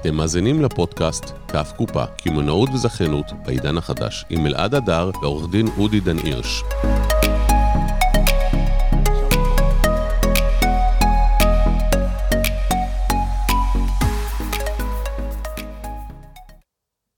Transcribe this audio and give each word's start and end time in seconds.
אתם 0.00 0.14
מאזינים 0.14 0.62
לפודקאסט 0.62 1.24
כף 1.48 1.72
קופה, 1.76 2.04
קמעונאות 2.06 2.68
וזכיינות 2.74 3.26
בעידן 3.46 3.78
החדש, 3.78 4.24
עם 4.30 4.46
אלעד 4.46 4.74
הדר 4.74 5.10
ועורך 5.22 5.50
דין 5.50 5.66
אודי 5.78 6.00
דן 6.00 6.18
הירש. 6.18 6.62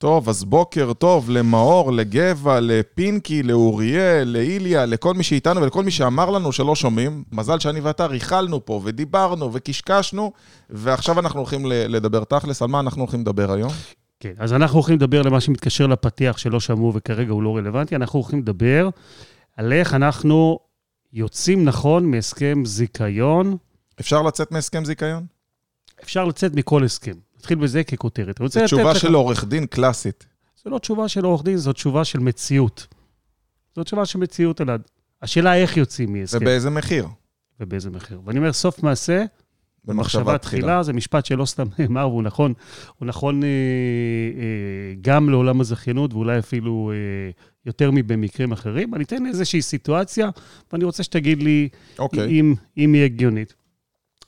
טוב, 0.02 0.28
אז 0.28 0.44
בוקר 0.44 0.92
טוב 0.92 1.30
למאור, 1.30 1.92
לגבע, 1.92 2.60
לפינקי, 2.60 3.42
לאוריאל, 3.42 4.28
לאיליה, 4.28 4.86
לכל 4.86 5.14
מי 5.14 5.22
שאיתנו 5.22 5.62
ולכל 5.62 5.84
מי 5.84 5.90
שאמר 5.90 6.30
לנו 6.30 6.52
שלא 6.52 6.74
שומעים. 6.76 7.24
מזל 7.32 7.58
שאני 7.58 7.80
ואתה 7.80 8.06
ריכלנו 8.06 8.64
פה 8.66 8.80
ודיברנו 8.84 9.50
וקשקשנו, 9.52 10.32
ועכשיו 10.70 11.18
אנחנו 11.18 11.40
הולכים 11.40 11.66
לדבר 11.66 12.24
תכלס. 12.24 12.62
על 12.62 12.68
מה 12.68 12.80
אנחנו 12.80 13.00
הולכים 13.02 13.20
לדבר 13.20 13.52
היום? 13.52 13.70
כן, 14.20 14.32
אז 14.38 14.52
אנחנו 14.52 14.76
הולכים 14.78 14.96
לדבר 14.96 15.22
למה 15.22 15.40
שמתקשר 15.40 15.86
לפתיח 15.86 16.38
שלא 16.38 16.60
שמעו 16.60 16.92
וכרגע 16.94 17.32
הוא 17.32 17.42
לא 17.42 17.56
רלוונטי. 17.56 17.96
אנחנו 17.96 18.20
הולכים 18.20 18.38
לדבר 18.38 18.88
על 19.56 19.72
איך 19.72 19.94
אנחנו 19.94 20.58
יוצאים 21.12 21.64
נכון 21.64 22.10
מהסכם 22.10 22.62
זיכיון. 22.64 23.56
אפשר 24.00 24.22
לצאת 24.22 24.52
מהסכם 24.52 24.84
זיכיון? 24.84 25.26
אפשר 26.02 26.24
לצאת 26.24 26.54
מכל 26.54 26.84
הסכם. 26.84 27.14
נתחיל 27.42 27.58
בזה 27.58 27.84
ככותרת. 27.84 28.40
זו 28.46 28.64
תשובה 28.64 28.94
של 28.94 29.14
עורך 29.14 29.44
דין 29.44 29.66
קלאסית. 29.66 30.26
זו 30.64 30.70
לא 30.70 30.78
תשובה 30.78 31.08
של 31.08 31.24
עורך 31.24 31.44
דין, 31.44 31.56
זו 31.56 31.72
תשובה 31.72 32.04
של 32.04 32.18
מציאות. 32.18 32.86
זו 33.76 33.84
תשובה 33.84 34.06
של 34.06 34.18
מציאות, 34.18 34.60
אלעד. 34.60 34.82
השאלה 35.22 35.56
איך 35.56 35.76
יוצאים 35.76 36.12
מהסכם. 36.12 36.38
ובאיזה 36.40 36.70
מחיר. 36.70 37.06
ובאיזה 37.60 37.90
מחיר. 37.90 38.20
ואני 38.24 38.38
אומר, 38.38 38.52
סוף 38.52 38.82
מעשה, 38.82 39.24
במחשבה 39.84 40.38
תחילה, 40.38 40.82
זה 40.82 40.92
משפט 40.92 41.26
שלא 41.26 41.44
סתם 41.44 41.66
נאמר, 41.78 42.08
והוא 42.08 42.22
נכון, 42.22 42.52
הוא 42.98 43.06
נכון 43.06 43.42
אה, 43.42 43.48
אה, 43.48 44.94
גם 45.00 45.30
לעולם 45.30 45.60
הזכיינות, 45.60 46.14
ואולי 46.14 46.38
אפילו 46.38 46.92
אה, 46.94 47.30
יותר 47.66 47.90
מבמקרים 47.90 48.52
אחרים. 48.52 48.94
אני 48.94 49.04
אתן 49.04 49.26
איזושהי 49.26 49.62
סיטואציה, 49.62 50.30
ואני 50.72 50.84
רוצה 50.84 51.02
שתגיד 51.02 51.42
לי. 51.42 51.68
אוקיי. 51.98 52.28
אם, 52.28 52.54
אם 52.76 52.92
היא 52.92 53.04
הגיונית. 53.04 53.54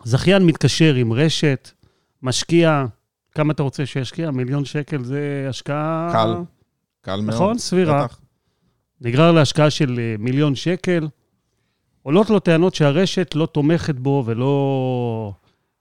זכיין 0.04 0.46
מתקשר 0.46 0.94
עם 0.94 1.12
רשת, 1.12 1.70
משקיע 2.22 2.84
כמה 3.34 3.52
אתה 3.52 3.62
רוצה 3.62 3.86
שישקיע? 3.86 4.30
מיליון 4.30 4.64
שקל 4.64 5.04
זה 5.04 5.46
השקעה... 5.48 6.10
קל, 6.12 6.34
קל 7.00 7.20
מאוד. 7.20 7.34
נכון? 7.34 7.58
סבירה. 7.58 8.04
בטח. 8.04 8.20
נגרר 9.00 9.32
להשקעה 9.32 9.70
של 9.70 9.98
אה, 9.98 10.14
מיליון 10.18 10.54
שקל. 10.54 11.08
עולות 12.02 12.30
לו 12.30 12.40
טענות 12.40 12.74
שהרשת 12.74 13.34
לא 13.34 13.46
תומכת 13.46 13.94
בו 13.94 14.22
ולא, 14.27 15.32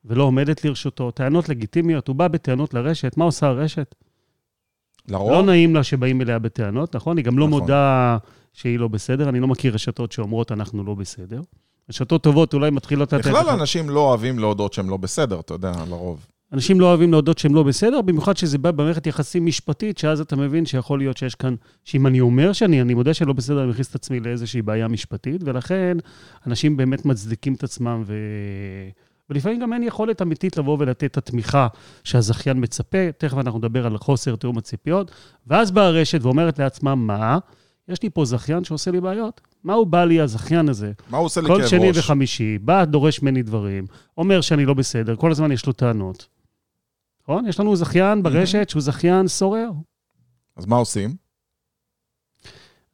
ולא 0.05 0.23
עומדת 0.23 0.65
לרשותו. 0.65 1.11
טענות 1.11 1.49
לגיטימיות, 1.49 2.07
הוא 2.07 2.15
בא 2.15 2.27
בטענות 2.27 2.73
לרשת, 2.73 3.17
מה 3.17 3.25
עושה 3.25 3.47
הרשת? 3.47 3.95
לרוב? 5.07 5.31
לא 5.31 5.43
נעים 5.43 5.75
לה 5.75 5.83
שבאים 5.83 6.21
אליה 6.21 6.39
בטענות, 6.39 6.95
נכון? 6.95 7.17
היא 7.17 7.25
גם 7.25 7.39
לא 7.39 7.47
נכון. 7.47 7.59
מודה 7.61 8.17
שהיא 8.53 8.79
לא 8.79 8.87
בסדר. 8.87 9.29
אני 9.29 9.39
לא 9.39 9.47
מכיר 9.47 9.73
רשתות 9.73 10.11
שאומרות, 10.11 10.51
אנחנו 10.51 10.83
לא 10.83 10.93
בסדר. 10.93 11.41
רשתות 11.89 12.23
טובות 12.23 12.53
אולי 12.53 12.69
מתחילות 12.69 13.13
לתת... 13.13 13.25
בכלל 13.25 13.49
אנשים 13.49 13.89
לא 13.89 13.99
אוהבים 13.99 14.39
להודות 14.39 14.73
שהם 14.73 14.89
לא 14.89 14.97
בסדר, 14.97 15.39
אתה 15.39 15.53
יודע, 15.53 15.71
לרוב. 15.89 16.25
אנשים 16.53 16.79
לא 16.79 16.85
אוהבים 16.85 17.11
להודות 17.11 17.37
שהם 17.37 17.55
לא 17.55 17.63
בסדר, 17.63 18.01
במיוחד 18.01 18.37
שזה 18.37 18.57
בא 18.57 18.71
במערכת 18.71 19.07
יחסים 19.07 19.45
משפטית, 19.45 19.97
שאז 19.97 20.21
אתה 20.21 20.35
מבין 20.35 20.65
שיכול 20.65 20.99
להיות 20.99 21.17
שיש 21.17 21.35
כאן, 21.35 21.55
שאם 21.83 22.07
אני 22.07 22.21
אומר 22.21 22.53
שאני 22.53 22.81
אני 22.81 22.93
מודה 22.93 23.13
שלא 23.13 23.33
בסדר, 23.33 23.63
אני 23.63 23.69
מכניס 23.69 23.89
את 23.89 23.95
עצמי 23.95 24.19
לאיזושהי 24.19 24.61
בעיה 24.61 24.87
משפטית, 24.87 25.41
ולכן 25.45 25.97
אנשים 26.47 26.77
באמת 26.77 27.05
מצדיקים 27.05 27.53
את 27.53 27.63
עצמם, 27.63 28.03
ו... 28.05 28.15
ולפעמים 29.29 29.59
גם 29.59 29.73
אין 29.73 29.83
יכולת 29.83 30.21
אמיתית 30.21 30.57
לבוא 30.57 30.77
ולתת 30.79 31.03
את 31.03 31.17
התמיכה 31.17 31.67
שהזכיין 32.03 32.57
מצפה, 32.63 33.11
תכף 33.17 33.37
אנחנו 33.37 33.59
נדבר 33.59 33.85
על 33.85 33.97
חוסר 33.97 34.35
תיאום 34.35 34.57
הציפיות, 34.57 35.11
ואז 35.47 35.71
באה 35.71 35.85
הרשת 35.85 36.23
ואומרת 36.23 36.59
לעצמה, 36.59 36.95
מה? 36.95 37.37
יש 37.87 38.03
לי 38.03 38.09
פה 38.09 38.25
זכיין 38.25 38.63
שעושה 38.63 38.91
לי 38.91 39.01
בעיות. 39.01 39.41
מה 39.63 39.73
הוא 39.73 39.87
בא 39.87 40.05
לי, 40.05 40.21
הזכיין 40.21 40.69
הזה? 40.69 40.91
מה 41.09 41.17
הוא 41.17 41.25
עושה 41.25 41.41
לי 41.41 41.47
כאב 41.47 41.55
ראש? 41.55 41.63
כל 41.63 41.69
שני 41.69 41.91
וחמישי, 41.95 42.57
בא, 42.57 42.85
דורש 42.85 43.21
ממני 43.21 43.43
דברים, 43.43 43.85
אומר 44.17 44.41
שאני 44.41 44.65
לא 44.65 44.73
בסדר, 44.73 45.15
כל 45.15 45.31
הזמן 45.31 45.51
יש 45.51 45.65
לו 45.65 45.73
טענות. 45.73 46.32
נכון? 47.23 47.47
יש 47.47 47.59
לנו 47.59 47.75
זכיין 47.75 48.23
ברשת 48.23 48.69
שהוא 48.69 48.81
זכיין 48.81 49.27
סורר. 49.27 49.71
אז 50.55 50.65
מה 50.65 50.75
עושים? 50.75 51.15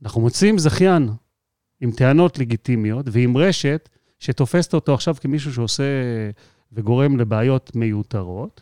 אנחנו 0.04 0.22
מוצאים 0.22 0.58
זכיין 0.58 1.10
עם 1.82 1.92
טענות 1.92 2.40
לגיטימיות 2.40 3.06
ועם 3.12 3.38
רשת 3.38 3.90
שתופסת 4.20 4.74
אותו 4.74 4.94
עכשיו 4.94 5.16
כמישהו 5.22 5.54
שעושה 5.54 5.84
וגורם 6.72 7.18
לבעיות 7.18 7.76
מיותרות. 7.76 8.62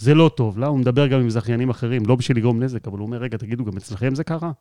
זה 0.00 0.14
לא 0.14 0.30
טוב 0.36 0.58
לה, 0.58 0.66
הוא 0.66 0.78
מדבר 0.78 1.06
גם 1.06 1.20
עם 1.20 1.30
זכיינים 1.30 1.70
אחרים, 1.70 2.06
לא 2.06 2.14
בשביל 2.16 2.36
לגרום 2.36 2.62
נזק, 2.62 2.88
אבל 2.88 2.98
הוא 2.98 3.06
אומר, 3.06 3.18
רגע, 3.18 3.38
תגידו, 3.38 3.64
גם 3.64 3.76
אצלכם 3.76 4.14
זה 4.14 4.24
קרה? 4.24 4.52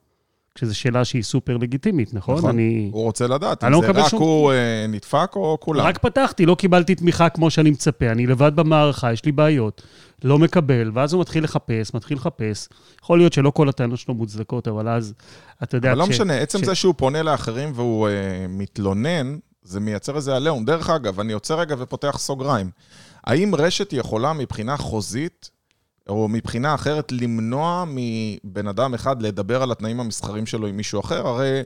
שזו 0.59 0.75
שאלה 0.75 1.05
שהיא 1.05 1.23
סופר 1.23 1.57
לגיטימית, 1.57 2.13
נכון? 2.13 2.37
נכון, 2.37 2.49
אני... 2.49 2.89
הוא 2.93 3.03
רוצה 3.03 3.27
לדעת, 3.27 3.63
אם 3.63 3.71
לא 3.71 3.81
זה 3.81 3.91
רק 3.91 4.09
שום... 4.09 4.21
הוא 4.21 4.51
uh, 4.51 4.55
נדפק 4.91 5.31
או 5.35 5.57
כולם. 5.59 5.85
רק 5.85 5.97
פתחתי, 5.97 6.45
לא 6.45 6.55
קיבלתי 6.55 6.95
תמיכה 6.95 7.29
כמו 7.29 7.51
שאני 7.51 7.71
מצפה, 7.71 8.05
אני 8.05 8.27
לבד 8.27 8.55
במערכה, 8.55 9.13
יש 9.13 9.25
לי 9.25 9.31
בעיות, 9.31 9.81
לא 10.23 10.39
מקבל, 10.39 10.91
ואז 10.93 11.13
הוא 11.13 11.21
מתחיל 11.21 11.43
לחפש, 11.43 11.93
מתחיל 11.93 12.17
לחפש. 12.17 12.67
יכול 13.03 13.17
להיות 13.19 13.33
שלא 13.33 13.51
כל 13.51 13.69
הטענות 13.69 13.99
שלו 13.99 14.13
מוצדקות, 14.13 14.67
אבל 14.67 14.89
אז, 14.89 15.13
אתה 15.63 15.77
יודע... 15.77 15.91
אבל 15.91 15.99
לא 15.99 16.05
ש... 16.05 16.09
משנה, 16.09 16.33
עצם 16.33 16.59
ש... 16.59 16.65
זה 16.65 16.75
שהוא 16.75 16.93
פונה 16.97 17.23
לאחרים 17.23 17.71
והוא 17.75 18.07
uh, 18.07 18.11
מתלונן, 18.49 19.37
זה 19.63 19.79
מייצר 19.79 20.15
איזה 20.15 20.35
עליהום. 20.35 20.65
דרך 20.65 20.89
אגב, 20.89 21.19
אני 21.19 21.31
יוצא 21.31 21.55
רגע 21.55 21.75
ופותח 21.79 22.17
סוגריים. 22.19 22.69
האם 23.23 23.55
רשת 23.55 23.93
יכולה 23.93 24.33
מבחינה 24.33 24.77
חוזית 24.77 25.49
או 26.09 26.27
מבחינה 26.27 26.75
אחרת, 26.75 27.11
למנוע 27.11 27.83
מבן 27.87 28.67
אדם 28.67 28.93
אחד 28.93 29.21
לדבר 29.21 29.63
על 29.63 29.71
התנאים 29.71 29.99
המסחרים 29.99 30.45
שלו 30.45 30.67
עם 30.67 30.77
מישהו 30.77 30.99
אחר. 30.99 31.27
הרי 31.27 31.63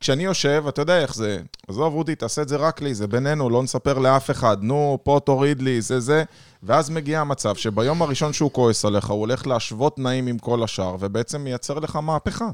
כשאני 0.00 0.24
יושב, 0.24 0.64
אתה 0.68 0.82
יודע 0.82 1.00
איך 1.00 1.14
זה, 1.14 1.42
עזוב, 1.68 1.94
אודי, 1.94 2.14
תעשה 2.14 2.42
את 2.42 2.48
זה 2.48 2.56
רק 2.56 2.82
לי, 2.82 2.94
זה 2.94 3.06
בינינו, 3.06 3.50
לא 3.50 3.62
נספר 3.62 3.98
לאף 3.98 4.30
אחד, 4.30 4.56
נו, 4.62 4.98
פה 5.02 5.20
תוריד 5.24 5.62
לי, 5.62 5.80
זה 5.80 6.00
זה. 6.00 6.24
ואז 6.62 6.90
מגיע 6.90 7.20
המצב 7.20 7.54
שביום 7.56 8.02
הראשון 8.02 8.32
שהוא 8.32 8.50
כועס 8.52 8.84
עליך, 8.84 9.06
הוא 9.06 9.20
הולך 9.20 9.46
להשוות 9.46 9.96
תנאים 9.96 10.26
עם 10.26 10.38
כל 10.38 10.62
השאר, 10.62 10.96
ובעצם 11.00 11.40
מייצר 11.40 11.78
לך 11.78 11.96
מהפכה. 11.96 12.50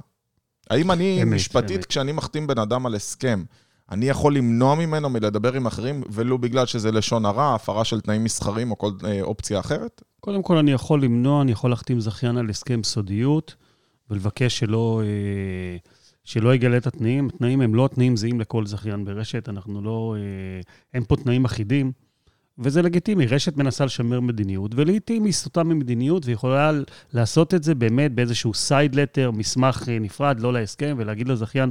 האם 0.70 0.90
אני, 0.90 1.22
אמת, 1.22 1.32
משפטית, 1.32 1.76
אמת. 1.76 1.86
כשאני 1.86 2.12
מחתים 2.12 2.46
בן 2.46 2.58
אדם 2.58 2.86
על 2.86 2.94
הסכם, 2.94 3.44
אני 3.92 4.08
יכול 4.08 4.36
למנוע 4.36 4.74
ממנו 4.74 5.10
מלדבר 5.10 5.52
עם 5.52 5.66
אחרים, 5.66 6.02
ולו 6.10 6.38
בגלל 6.38 6.66
שזה 6.66 6.92
לשון 6.92 7.24
הרע, 7.24 7.54
הפרה 7.54 7.84
של 7.84 8.00
תנאים 8.00 8.24
מסחרים 8.24 8.70
או 8.70 8.78
כל 8.78 8.90
אה, 9.04 9.22
אופציה 9.22 9.60
אחרת? 9.60 10.02
קודם 10.20 10.42
כל, 10.42 10.56
אני 10.56 10.72
יכול 10.72 11.02
למנוע, 11.02 11.42
אני 11.42 11.52
יכול 11.52 11.70
להחתים 11.70 12.00
זכיין 12.00 12.36
על 12.36 12.50
הסכם 12.50 12.82
סודיות, 12.82 13.54
ולבקש 14.10 14.58
שלא, 14.58 15.02
אה, 15.04 15.76
שלא 16.24 16.54
יגלה 16.54 16.76
את 16.76 16.86
התנאים. 16.86 17.28
התנאים 17.34 17.60
הם 17.60 17.74
לא 17.74 17.88
תנאים 17.94 18.16
זהים 18.16 18.40
לכל 18.40 18.66
זכיין 18.66 19.04
ברשת, 19.04 19.48
אנחנו 19.48 19.82
לא... 19.82 20.16
אה, 20.18 20.60
אין 20.94 21.04
פה 21.04 21.16
תנאים 21.16 21.44
אחידים. 21.44 21.92
וזה 22.58 22.82
לגיטימי, 22.82 23.26
רשת 23.26 23.56
מנסה 23.56 23.84
לשמר 23.84 24.20
מדיניות, 24.20 24.72
ולעיתים 24.74 25.24
היא 25.24 25.32
סוטה 25.32 25.62
ממדיניות 25.62 26.26
ויכולה 26.26 26.72
לעשות 27.12 27.54
את 27.54 27.62
זה 27.62 27.74
באמת 27.74 28.12
באיזשהו 28.12 28.54
סייד 28.54 28.94
לטר, 28.94 29.30
מסמך 29.30 29.88
אה, 29.88 29.98
נפרד, 29.98 30.40
לא 30.40 30.52
להסכם, 30.52 30.94
ולהגיד 30.98 31.28
לזכיין, 31.28 31.70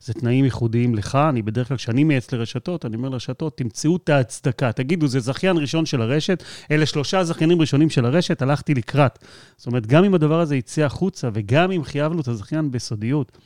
זה 0.00 0.14
תנאים 0.14 0.44
ייחודיים 0.44 0.94
לך. 0.94 1.18
אני 1.28 1.42
בדרך 1.42 1.68
כלל, 1.68 1.76
כשאני 1.76 2.04
מייעץ 2.04 2.32
לרשתות, 2.32 2.84
אני 2.84 2.96
אומר 2.96 3.08
לרשתות, 3.08 3.56
תמצאו 3.56 3.96
את 3.96 4.08
ההצדקה. 4.08 4.72
תגידו, 4.72 5.06
זה 5.06 5.20
זכיין 5.20 5.58
ראשון 5.58 5.86
של 5.86 6.02
הרשת, 6.02 6.42
אלה 6.70 6.86
שלושה 6.86 7.24
זכיינים 7.24 7.60
ראשונים 7.60 7.90
של 7.90 8.04
הרשת, 8.04 8.42
הלכתי 8.42 8.74
לקראת. 8.74 9.18
זאת 9.56 9.66
אומרת, 9.66 9.86
גם 9.86 10.04
אם 10.04 10.14
הדבר 10.14 10.40
הזה 10.40 10.56
יצא 10.56 10.82
החוצה, 10.82 11.28
וגם 11.32 11.70
אם 11.70 11.84
חייבנו 11.84 12.20
את 12.20 12.28
הזכיין 12.28 12.70
בסודיות, 12.70 13.38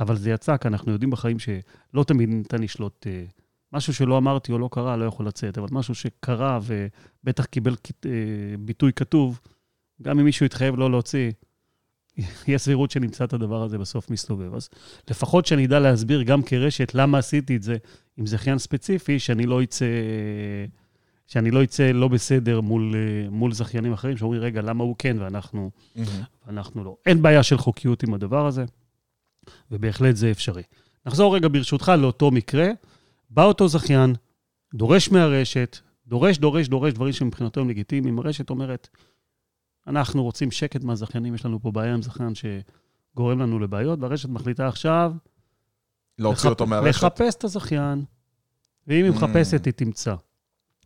אבל 0.00 0.16
זה 0.16 0.30
יצא, 0.30 0.56
כי 0.56 0.68
אנחנו 0.68 0.92
יודעים 0.92 1.10
בחיים 1.10 1.38
שלא 1.38 2.04
תמיד 2.04 2.28
ניתן 2.28 2.62
לשלוט... 2.62 3.06
Uh, 3.06 3.41
משהו 3.72 3.94
שלא 3.94 4.18
אמרתי 4.18 4.52
או 4.52 4.58
לא 4.58 4.68
קרה, 4.72 4.96
לא 4.96 5.04
יכול 5.04 5.26
לצאת, 5.26 5.58
אבל 5.58 5.68
משהו 5.70 5.94
שקרה 5.94 6.58
ובטח 6.62 7.44
קיבל 7.44 7.74
אה, 8.06 8.10
ביטוי 8.58 8.92
כתוב, 8.92 9.40
גם 10.02 10.18
אם 10.18 10.24
מישהו 10.24 10.46
יתחייב 10.46 10.76
לא 10.76 10.90
להוציא, 10.90 11.30
יש 12.48 12.62
סבירות 12.62 12.90
שנמצא 12.90 13.24
את 13.24 13.32
הדבר 13.32 13.62
הזה 13.62 13.78
בסוף 13.78 14.10
מסתובב. 14.10 14.54
אז 14.54 14.68
לפחות 15.10 15.46
שאני 15.46 15.66
אדע 15.66 15.78
להסביר 15.78 16.22
גם 16.22 16.42
כרשת 16.42 16.94
למה 16.94 17.18
עשיתי 17.18 17.56
את 17.56 17.62
זה 17.62 17.76
עם 18.16 18.26
זכיין 18.26 18.58
ספציפי, 18.58 19.18
שאני 19.18 19.46
לא 19.46 19.62
אצא... 19.62 19.86
שאני 21.26 21.50
לא 21.50 21.62
אצא 21.64 21.90
לא 21.90 22.08
בסדר 22.08 22.60
מול, 22.60 22.94
אה, 22.94 23.30
מול 23.30 23.52
זכיינים 23.52 23.92
אחרים, 23.92 24.16
שאומרים, 24.16 24.40
רגע, 24.42 24.62
למה 24.62 24.84
הוא 24.84 24.96
כן 24.98 25.16
ואנחנו, 25.20 25.70
mm-hmm. 25.74 26.00
ואנחנו 26.46 26.84
לא. 26.84 26.96
אין 27.06 27.22
בעיה 27.22 27.42
של 27.42 27.58
חוקיות 27.58 28.02
עם 28.02 28.14
הדבר 28.14 28.46
הזה, 28.46 28.64
ובהחלט 29.70 30.16
זה 30.16 30.30
אפשרי. 30.30 30.62
נחזור 31.06 31.36
רגע 31.36 31.48
ברשותך 31.48 31.92
לאותו 31.98 32.30
מקרה. 32.30 32.70
בא 33.34 33.44
אותו 33.44 33.68
זכיין, 33.68 34.14
דורש 34.74 35.10
מהרשת, 35.10 35.78
דורש, 36.06 36.38
דורש, 36.38 36.68
דורש 36.68 36.92
דברים 36.92 37.12
שמבחינתו 37.12 37.60
הם 37.60 37.68
לגיטימיים. 37.68 38.18
הרשת 38.18 38.50
אומרת, 38.50 38.88
אנחנו 39.86 40.24
רוצים 40.24 40.50
שקט 40.50 40.84
מהזכיינים, 40.84 41.34
יש 41.34 41.44
לנו 41.46 41.60
פה 41.60 41.70
בעיה 41.70 41.94
עם 41.94 42.02
זכיין 42.02 42.32
שגורם 42.34 43.40
לנו 43.40 43.58
לבעיות, 43.58 43.98
והרשת 44.02 44.28
מחליטה 44.28 44.68
עכשיו... 44.68 45.12
להוציא 46.18 46.50
לחפ... 46.50 46.60
אותו 46.60 46.66
מהרשת? 46.66 46.88
לחפש 46.88 47.34
את 47.34 47.44
הזכיין, 47.44 48.04
ואם 48.86 49.04
היא 49.04 49.12
mm. 49.12 49.14
מחפשת, 49.14 49.64
היא 49.64 49.72
תמצא. 49.72 50.14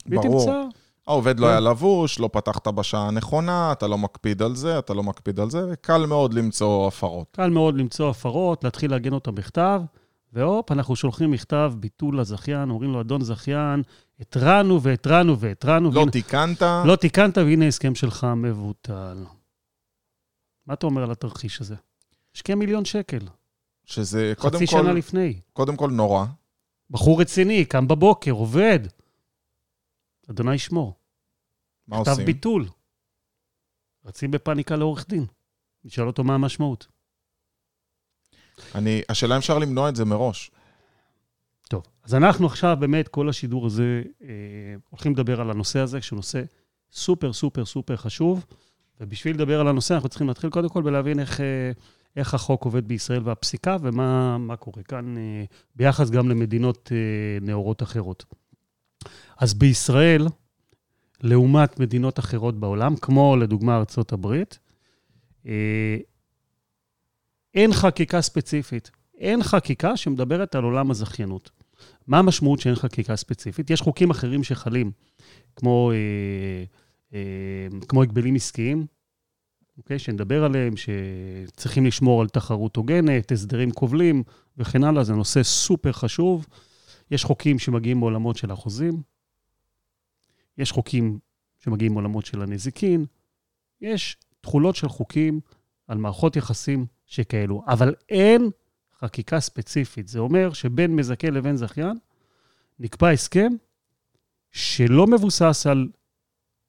והיא 0.06 0.20
תמצא. 0.20 0.62
העובד 1.06 1.40
לא 1.40 1.46
כן. 1.46 1.50
היה 1.50 1.60
לבוש, 1.60 2.20
לא 2.20 2.30
פתחת 2.32 2.68
בשעה 2.68 3.08
הנכונה, 3.08 3.72
אתה 3.72 3.86
לא 3.86 3.98
מקפיד 3.98 4.42
על 4.42 4.56
זה, 4.56 4.78
אתה 4.78 4.94
לא 4.94 5.02
מקפיד 5.02 5.40
על 5.40 5.50
זה, 5.50 5.66
וקל 5.72 6.06
מאוד 6.06 6.34
למצוא 6.34 6.88
הפרות. 6.88 7.26
קל 7.32 7.50
מאוד 7.50 7.76
למצוא 7.76 8.10
הפרות, 8.10 8.64
להתחיל 8.64 8.90
לעגן 8.90 9.12
אותן 9.12 9.34
בכתב, 9.34 9.82
והופ, 10.32 10.72
אנחנו 10.72 10.96
שולחים 10.96 11.30
מכתב 11.30 11.72
ביטול 11.80 12.20
לזכיין, 12.20 12.70
אומרים 12.70 12.92
לו, 12.92 13.00
אדון 13.00 13.20
זכיין, 13.20 13.82
התרענו 14.20 14.82
והתרענו 14.82 15.38
והתרענו, 15.38 15.90
לא 15.90 16.00
והנה- 16.00 16.10
תיקנת, 16.12 16.62
לא 16.86 16.96
תיקנת, 16.96 17.38
והנה 17.38 17.64
ההסכם 17.64 17.94
שלך 17.94 18.26
מבוטל. 18.36 19.24
מה 20.66 20.74
אתה 20.74 20.86
אומר 20.86 21.02
על 21.02 21.10
התרחיש 21.10 21.60
הזה? 21.60 21.74
השקיע 22.34 22.54
מיליון 22.54 22.84
שקל, 22.84 23.26
שזה 23.84 24.32
קודם 24.38 24.56
חצי 24.56 24.66
שנה 24.66 24.82
כל, 24.82 24.92
לפני. 24.92 25.40
קודם 25.52 25.76
כל 25.76 25.90
נורא. 25.90 26.26
בחור 26.90 27.20
רציני, 27.20 27.64
קם 27.64 27.88
בבוקר, 27.88 28.30
עובד. 28.30 28.78
אדוני 30.30 30.54
ישמור. 30.54 30.94
מה 31.88 32.00
כתב 32.00 32.10
עושים? 32.10 32.26
ביטול. 32.26 32.68
רצים 34.04 34.30
בפאניקה 34.30 34.76
לעורך 34.76 35.08
דין. 35.08 35.26
נשאל 35.84 36.06
אותו 36.06 36.24
מה 36.24 36.34
המשמעות. 36.34 36.86
אני, 38.74 39.02
השאלה 39.08 39.34
אם 39.34 39.38
אפשר 39.38 39.58
למנוע 39.58 39.88
את 39.88 39.96
זה 39.96 40.04
מראש. 40.04 40.50
טוב, 41.68 41.82
אז 42.04 42.14
אנחנו 42.14 42.46
עכשיו 42.46 42.76
באמת, 42.80 43.08
כל 43.08 43.28
השידור 43.28 43.66
הזה, 43.66 44.02
אה, 44.22 44.28
הולכים 44.90 45.12
לדבר 45.12 45.40
על 45.40 45.50
הנושא 45.50 45.78
הזה, 45.78 46.02
שהוא 46.02 46.16
נושא 46.16 46.42
סופר 46.92 47.32
סופר 47.32 47.64
סופר 47.64 47.96
חשוב, 47.96 48.46
ובשביל 49.00 49.36
לדבר 49.36 49.60
על 49.60 49.68
הנושא 49.68 49.94
אנחנו 49.94 50.08
צריכים 50.08 50.28
להתחיל 50.28 50.50
קודם 50.50 50.68
כל 50.68 50.82
בלהבין 50.82 51.20
איך, 51.20 51.40
אה, 51.40 51.70
איך 52.16 52.34
החוק 52.34 52.64
עובד 52.64 52.88
בישראל 52.88 53.20
והפסיקה, 53.24 53.76
ומה 53.82 54.38
מה 54.38 54.56
קורה 54.56 54.82
כאן 54.82 55.18
אה, 55.18 55.44
ביחס 55.76 56.10
גם 56.10 56.28
למדינות 56.28 56.92
אה, 56.92 57.46
נאורות 57.46 57.82
אחרות. 57.82 58.24
אז 59.38 59.54
בישראל, 59.54 60.26
לעומת 61.22 61.80
מדינות 61.80 62.18
אחרות 62.18 62.60
בעולם, 62.60 62.96
כמו 62.96 63.36
לדוגמה 63.36 63.76
ארצות 63.76 64.12
הברית, 64.12 64.58
אה, 65.46 65.96
אין 67.56 67.72
חקיקה 67.72 68.20
ספציפית. 68.20 68.90
אין 69.18 69.42
חקיקה 69.42 69.96
שמדברת 69.96 70.54
על 70.54 70.64
עולם 70.64 70.90
הזכיינות. 70.90 71.50
מה 72.06 72.18
המשמעות 72.18 72.60
שאין 72.60 72.74
חקיקה 72.74 73.16
ספציפית? 73.16 73.70
יש 73.70 73.80
חוקים 73.80 74.10
אחרים 74.10 74.44
שחלים, 74.44 74.92
כמו, 75.56 75.92
אה, 75.92 76.64
אה, 77.14 77.80
כמו 77.88 78.02
הגבלים 78.02 78.34
עסקיים, 78.34 78.86
אוקיי? 79.78 79.98
שנדבר 79.98 80.44
עליהם, 80.44 80.74
שצריכים 80.76 81.86
לשמור 81.86 82.20
על 82.20 82.28
תחרות 82.28 82.76
הוגנת, 82.76 83.32
הסדרים 83.32 83.70
כובלים 83.70 84.22
וכן 84.56 84.84
הלאה, 84.84 85.04
זה 85.04 85.14
נושא 85.14 85.42
סופר 85.42 85.92
חשוב. 85.92 86.46
יש 87.10 87.24
חוקים 87.24 87.58
שמגיעים 87.58 87.98
מעולמות 87.98 88.36
של 88.36 88.50
החוזים, 88.50 89.02
יש 90.58 90.72
חוקים 90.72 91.18
שמגיעים 91.58 91.92
מעולמות 91.92 92.26
של 92.26 92.42
הנזיקין, 92.42 93.06
יש 93.80 94.16
תכולות 94.40 94.76
של 94.76 94.88
חוקים 94.88 95.40
על 95.88 95.98
מערכות 95.98 96.36
יחסים 96.36 96.86
שכאלו, 97.06 97.62
אבל 97.66 97.94
אין 98.08 98.50
חקיקה 99.00 99.40
ספציפית. 99.40 100.08
זה 100.08 100.18
אומר 100.18 100.52
שבין 100.52 100.96
מזכה 100.96 101.30
לבין 101.30 101.56
זכיין 101.56 101.96
נקבע 102.78 103.10
הסכם 103.10 103.52
שלא 104.50 105.06
מבוסס 105.06 105.66
על 105.70 105.88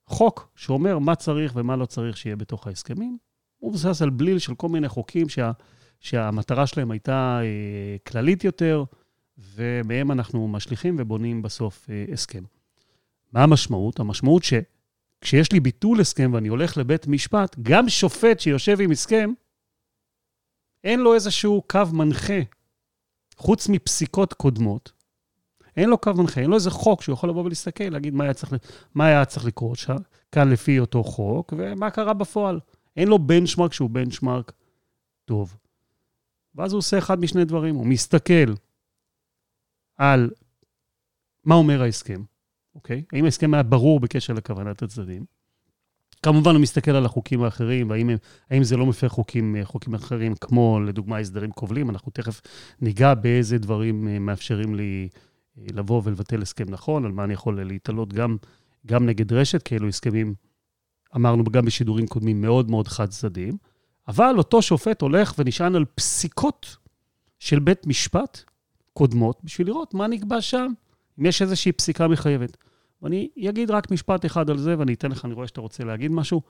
חוק 0.06 0.52
שאומר 0.56 1.00
מה 1.00 1.16
צריך 1.16 1.54
ומה 1.56 1.76
לא 1.76 1.86
צריך 1.86 2.18
שיהיה 2.18 2.36
בתוך 2.36 2.68
ההסכמים. 2.68 3.18
הוא 3.58 3.70
מבוסס 3.70 4.02
על 4.02 4.10
בליל 4.10 4.40
של 4.40 4.56
כל 4.56 4.70
מיני 4.70 4.90
חוקים 4.90 5.30
שה, 5.30 5.52
שהמטרה 6.00 6.68
שלהם 6.68 6.92
הייתה 6.92 7.40
אה, 7.42 7.98
כללית 8.08 8.44
יותר, 8.44 8.84
ומהם 9.38 10.12
אנחנו 10.12 10.48
משליכים 10.48 10.96
ובונים 11.00 11.42
בסוף 11.42 11.90
אה, 11.90 12.06
הסכם. 12.14 12.44
מה 13.34 13.44
המשמעות? 13.44 14.00
המשמעות 14.00 14.44
שכשיש 14.44 15.52
לי 15.52 15.60
ביטול 15.60 16.00
הסכם 16.00 16.32
ואני 16.34 16.48
הולך 16.48 16.78
לבית 16.78 17.08
משפט, 17.08 17.56
גם 17.62 17.90
שופט 17.90 18.40
שיושב 18.40 18.82
עם 18.82 18.92
הסכם, 18.92 19.32
אין 20.88 21.00
לו 21.00 21.14
איזשהו 21.14 21.64
קו 21.68 21.82
מנחה, 21.94 22.40
חוץ 23.36 23.70
מפסיקות 23.70 24.34
קודמות, 24.34 24.92
אין 25.78 25.90
לו 25.90 25.98
קו 25.98 26.14
מנחה, 26.14 26.42
אין 26.42 26.50
לו 26.50 26.56
איזה 26.56 26.72
חוק 26.72 27.02
שהוא 27.02 27.14
יכול 27.14 27.30
לבוא 27.30 27.44
ולהסתכל, 27.44 27.84
להגיד 27.84 28.14
מה 28.14 28.24
היה 28.24 28.34
צריך, 28.34 28.54
מה 28.96 29.06
היה 29.06 29.26
צריך 29.26 29.46
לקרות 29.46 29.78
שם, 29.78 29.96
כאן 30.32 30.50
לפי 30.50 30.80
אותו 30.80 31.04
חוק, 31.04 31.54
ומה 31.58 31.92
קרה 31.92 32.14
בפועל. 32.14 32.60
אין 32.98 33.08
לו 33.08 33.20
בנצ'מרק 33.20 33.74
שהוא 33.74 33.90
בנצ'מרק 33.90 34.52
טוב. 35.26 35.58
ואז 36.56 36.74
הוא 36.74 36.78
עושה 36.78 36.98
אחד 36.98 37.20
משני 37.20 37.46
דברים, 37.46 37.76
הוא 37.76 37.86
מסתכל 37.86 38.54
על 39.98 40.30
מה 41.44 41.56
אומר 41.56 41.82
ההסכם, 41.82 42.24
אוקיי? 42.76 43.04
האם 43.14 43.26
ההסכם 43.26 43.54
היה 43.54 43.64
ברור 43.64 44.00
בקשר 44.00 44.34
לכוונת 44.34 44.82
הצדדים? 44.82 45.26
כמובן, 46.24 46.52
הוא 46.52 46.62
מסתכל 46.62 46.92
על 46.92 47.06
החוקים 47.06 47.44
האחרים, 47.44 47.90
והאם 47.90 48.10
האם 48.50 48.64
זה 48.64 48.78
לא 48.78 48.86
מפר 48.86 49.10
חוקים, 49.10 49.56
אה, 49.56 49.66
חוקים 49.66 49.94
אחרים, 49.94 50.36
כמו 50.36 50.80
לדוגמה 50.80 51.18
הסדרים 51.18 51.52
כובלים. 51.52 51.90
אנחנו 51.90 52.12
תכף 52.12 52.42
ניגע 52.82 53.14
באיזה 53.14 53.58
דברים 53.58 54.08
אה, 54.08 54.20
מאפשרים 54.20 54.76
לי 54.76 55.10
אה, 55.58 55.66
לבוא 55.74 56.02
ולבטל 56.06 56.42
הסכם 56.42 56.66
נכון, 56.70 57.06
על 57.06 57.12
מה 57.12 57.24
אני 57.24 57.34
יכול 57.34 57.64
להתעלות 57.64 58.14
גם, 58.14 58.38
גם 58.86 59.06
נגד 59.06 59.34
רשת, 59.34 59.64
כי 59.64 59.76
אלו 59.76 59.88
הסכמים, 59.88 60.34
אמרנו 61.16 61.44
גם 61.44 61.66
בשידורים 61.66 62.08
קודמים, 62.08 62.42
מאוד 62.42 62.72
מאוד 62.72 62.88
חד-צדדיים. 62.88 63.58
אבל 64.08 64.36
אותו 64.38 64.62
שופט 64.62 65.02
הולך 65.02 65.34
ונשען 65.38 65.76
על 65.76 65.86
פסיקות 65.96 66.78
של 67.40 67.60
בית 67.60 67.88
משפט 67.88 68.44
קודמות, 68.94 69.40
בשביל 69.44 69.68
לראות 69.68 69.94
מה 69.94 70.08
נקבע 70.08 70.42
שם, 70.42 70.68
אם 71.20 71.26
יש 71.26 71.42
איזושהי 71.42 71.72
פסיקה 71.72 72.08
מחייבת. 72.08 72.58
ואני 73.02 73.30
אגיד 73.50 73.72
רק 73.72 73.92
משפט 73.92 74.26
אחד 74.26 74.50
על 74.50 74.58
זה, 74.58 74.80
ואני 74.80 74.94
אתן 74.94 75.12
לך, 75.12 75.26
אני 75.26 75.34
רואה 75.34 75.48
שאתה 75.48 75.62
רוצה 75.62 75.84
להגיד 75.84 76.12
משהו. 76.12 76.42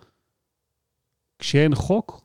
כשאין 1.39 1.75
חוק, 1.75 2.21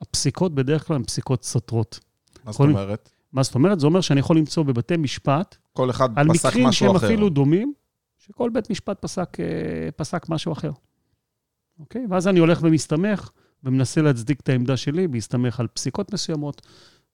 הפסיקות 0.00 0.54
בדרך 0.54 0.86
כלל 0.86 0.96
הן 0.96 1.04
פסיקות 1.04 1.44
סותרות. 1.44 2.00
מה 2.44 2.52
זאת 2.52 2.60
אומרת? 2.60 3.10
מה 3.32 3.42
זאת 3.42 3.54
אומרת? 3.54 3.80
זה 3.80 3.86
אומר 3.86 4.00
שאני 4.00 4.20
יכול 4.20 4.36
למצוא 4.36 4.62
בבתי 4.62 4.96
משפט, 4.96 5.56
כל 5.72 5.90
אחד 5.90 6.18
על 6.18 6.28
פסק 6.28 6.48
מקרים 6.48 6.66
משהו 6.66 6.86
שהם 6.86 6.96
אחר. 6.96 7.06
אפילו 7.06 7.28
דומים, 7.28 7.72
שכל 8.18 8.50
בית 8.50 8.70
משפט 8.70 9.02
פסק, 9.02 9.40
אה, 9.40 9.88
פסק 9.96 10.28
משהו 10.28 10.52
אחר. 10.52 10.70
אוקיי? 11.78 12.06
ואז 12.10 12.28
אני 12.28 12.40
הולך 12.40 12.58
ומסתמך, 12.62 13.30
ומנסה 13.64 14.02
להצדיק 14.02 14.40
את 14.40 14.48
העמדה 14.48 14.76
שלי, 14.76 15.08
בהסתמך 15.08 15.60
על 15.60 15.66
פסיקות 15.66 16.12
מסוימות, 16.12 16.62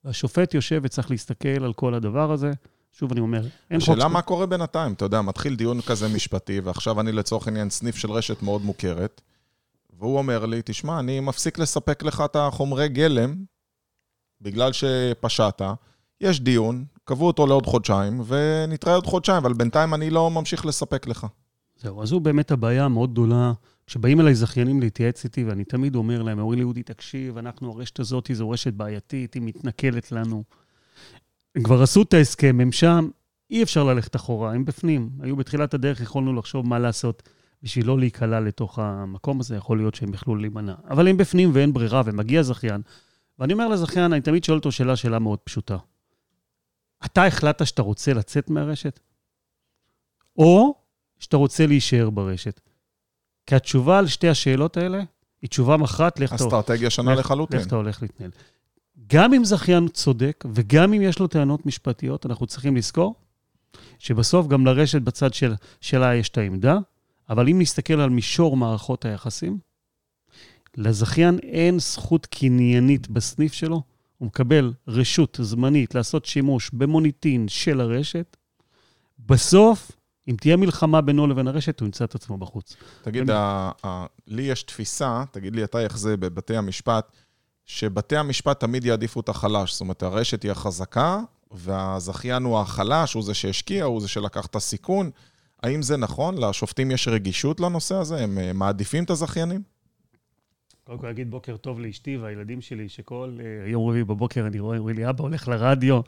והשופט 0.04 0.54
יושב 0.54 0.80
וצריך 0.84 1.10
להסתכל 1.10 1.64
על 1.64 1.72
כל 1.72 1.94
הדבר 1.94 2.32
הזה. 2.32 2.50
שוב, 2.98 3.12
אני 3.12 3.20
אומר, 3.20 3.42
אין 3.70 3.80
חוק... 3.80 3.88
השאלה 3.88 4.08
מה 4.08 4.22
קורה 4.22 4.46
בינתיים, 4.46 4.92
אתה 4.92 5.04
יודע, 5.04 5.22
מתחיל 5.22 5.56
דיון 5.56 5.80
כזה 5.80 6.08
משפטי, 6.08 6.60
ועכשיו 6.60 7.00
אני 7.00 7.12
לצורך 7.12 7.46
העניין 7.46 7.70
סניף 7.70 7.96
של 7.96 8.10
רשת 8.10 8.42
מאוד 8.42 8.62
מוכרת, 8.62 9.20
והוא 9.98 10.18
אומר 10.18 10.46
לי, 10.46 10.60
תשמע, 10.64 10.98
אני 10.98 11.20
מפסיק 11.20 11.58
לספק 11.58 12.02
לך 12.02 12.22
את 12.24 12.36
החומרי 12.36 12.88
גלם, 12.88 13.44
בגלל 14.40 14.70
שפשעת, 14.72 15.62
יש 16.20 16.40
דיון, 16.40 16.84
קבעו 17.04 17.26
אותו 17.26 17.46
לעוד 17.46 17.66
חודשיים, 17.66 18.22
ונתראה 18.26 18.94
עוד 18.94 19.06
חודשיים, 19.06 19.36
אבל 19.36 19.52
בינתיים 19.52 19.94
אני 19.94 20.10
לא 20.10 20.30
ממשיך 20.30 20.66
לספק 20.66 21.06
לך. 21.06 21.26
זהו, 21.76 22.02
אז 22.02 22.08
זו 22.08 22.20
באמת 22.20 22.50
הבעיה 22.50 22.84
המאוד 22.84 23.12
גדולה. 23.12 23.52
כשבאים 23.86 24.20
אליי 24.20 24.34
זכיינים 24.34 24.80
להתייעץ 24.80 25.24
איתי, 25.24 25.44
ואני 25.44 25.64
תמיד 25.64 25.94
אומר 25.94 26.22
להם, 26.22 26.38
אומרים 26.38 26.58
לי, 26.58 26.64
אודי, 26.64 26.82
תקשיב, 26.82 27.38
אנחנו, 27.38 27.72
הרשת 27.72 28.00
הזאת 28.00 28.30
זו 28.32 28.50
רשת 28.50 28.72
בעייתית, 28.72 29.34
היא 29.34 29.42
מתנכלת 29.42 30.12
לנו. 30.12 30.44
הם 31.54 31.62
כבר 31.62 31.82
עשו 31.82 32.02
את 32.02 32.14
ההסכם, 32.14 32.58
הם 32.60 32.72
שם, 32.72 33.08
אי 33.50 33.62
אפשר 33.62 33.84
ללכת 33.84 34.16
אחורה, 34.16 34.52
הם 34.52 34.64
בפנים. 34.64 35.10
היו 35.20 35.36
בתחילת 35.36 35.74
הדרך, 35.74 36.00
יכולנו 36.00 36.34
לחשוב 36.34 36.66
מה 36.66 36.78
לעשות 36.78 37.28
בשביל 37.62 37.86
לא 37.86 37.98
להיקלע 37.98 38.40
לתוך 38.40 38.78
המקום 38.78 39.40
הזה, 39.40 39.56
יכול 39.56 39.78
להיות 39.78 39.94
שהם 39.94 40.14
יכלו 40.14 40.36
להימנע. 40.36 40.74
אבל 40.90 41.08
הם 41.08 41.16
בפנים 41.16 41.50
ואין 41.54 41.72
ברירה, 41.72 42.02
ומגיע 42.04 42.42
זכיין. 42.42 42.82
ואני 43.38 43.52
אומר 43.52 43.68
לזכיין, 43.68 44.12
אני 44.12 44.20
תמיד 44.20 44.44
שואל 44.44 44.58
אותו 44.58 44.72
שאלה, 44.72 44.96
שאלה 44.96 45.18
מאוד 45.18 45.38
פשוטה. 45.38 45.76
אתה 47.04 47.26
החלטת 47.26 47.66
שאתה 47.66 47.82
רוצה 47.82 48.14
לצאת 48.14 48.50
מהרשת? 48.50 49.00
או 50.36 50.74
שאתה 51.18 51.36
רוצה 51.36 51.66
להישאר 51.66 52.10
ברשת? 52.10 52.60
כי 53.46 53.54
התשובה 53.54 53.98
על 53.98 54.06
שתי 54.06 54.28
השאלות 54.28 54.76
האלה 54.76 55.02
היא 55.42 55.50
תשובה 55.50 55.76
מכרעת, 55.76 56.20
לך 56.20 56.34
אתה 56.34 56.44
אסטרטגיה 56.44 56.90
שונה 56.90 57.14
לחלוטין. 57.14 57.58
איך 57.58 57.66
אתה 57.66 57.76
הולך 57.76 58.02
להתנהל. 58.02 58.30
גם 59.06 59.34
אם 59.34 59.44
זכיין 59.44 59.88
צודק, 59.88 60.44
וגם 60.52 60.92
אם 60.92 61.02
יש 61.02 61.18
לו 61.18 61.26
טענות 61.26 61.66
משפטיות, 61.66 62.26
אנחנו 62.26 62.46
צריכים 62.46 62.76
לזכור 62.76 63.14
שבסוף 63.98 64.46
גם 64.46 64.66
לרשת 64.66 65.02
בצד 65.02 65.34
של, 65.34 65.54
שלה 65.80 66.14
יש 66.14 66.28
את 66.28 66.38
העמדה, 66.38 66.78
אבל 67.28 67.48
אם 67.48 67.58
נסתכל 67.60 68.00
על 68.00 68.10
מישור 68.10 68.56
מערכות 68.56 69.04
היחסים, 69.04 69.58
לזכיין 70.76 71.38
אין 71.38 71.78
זכות 71.78 72.26
קניינית 72.26 73.08
בסניף 73.08 73.52
שלו, 73.52 73.82
הוא 74.18 74.26
מקבל 74.26 74.72
רשות 74.88 75.38
זמנית 75.42 75.94
לעשות 75.94 76.24
שימוש 76.24 76.70
במוניטין 76.72 77.48
של 77.48 77.80
הרשת. 77.80 78.36
בסוף, 79.18 79.90
אם 80.28 80.36
תהיה 80.40 80.56
מלחמה 80.56 81.00
בינו 81.00 81.26
לבין 81.26 81.48
הרשת, 81.48 81.80
הוא 81.80 81.86
ימצא 81.86 82.04
את 82.04 82.14
עצמו 82.14 82.38
בחוץ. 82.38 82.76
תגיד, 83.02 83.30
ה- 83.30 83.70
ה- 83.84 84.06
לי 84.26 84.42
יש 84.42 84.62
תפיסה, 84.62 85.24
תגיד 85.30 85.56
לי 85.56 85.64
אתה 85.64 85.80
איך 85.80 85.98
זה 85.98 86.16
בבתי 86.16 86.56
המשפט, 86.56 87.12
שבתי 87.66 88.16
המשפט 88.16 88.60
תמיד 88.60 88.84
יעדיפו 88.84 89.20
את 89.20 89.28
החלש. 89.28 89.72
זאת 89.72 89.80
אומרת, 89.80 90.02
הרשת 90.02 90.42
היא 90.42 90.50
החזקה, 90.50 91.20
והזכיין 91.50 92.42
הוא 92.42 92.58
החלש, 92.58 93.14
הוא 93.14 93.22
זה 93.22 93.34
שהשקיע, 93.34 93.84
הוא 93.84 94.00
זה 94.00 94.08
שלקח 94.08 94.46
את 94.46 94.56
הסיכון. 94.56 95.10
האם 95.62 95.82
זה 95.82 95.96
נכון? 95.96 96.38
לשופטים 96.38 96.90
יש 96.90 97.08
רגישות 97.08 97.60
לנושא 97.60 97.94
הזה? 97.94 98.24
הם 98.24 98.38
אה, 98.38 98.52
מעדיפים 98.52 99.04
את 99.04 99.10
הזכיינים? 99.10 99.62
קודם 100.84 100.98
כל 100.98 101.06
אגיד 101.06 101.30
בוקר 101.30 101.56
טוב 101.56 101.80
לאשתי 101.80 102.16
והילדים 102.16 102.60
שלי, 102.60 102.88
שכל 102.88 103.38
uh, 103.38 103.70
יום 103.70 103.88
רביעי 103.88 104.04
בבוקר 104.04 104.46
אני 104.46 104.58
רואה, 104.58 104.78
אומרים 104.78 104.96
לי, 104.96 105.08
אבא 105.08 105.22
הולך 105.22 105.48
לרדיו, 105.48 106.00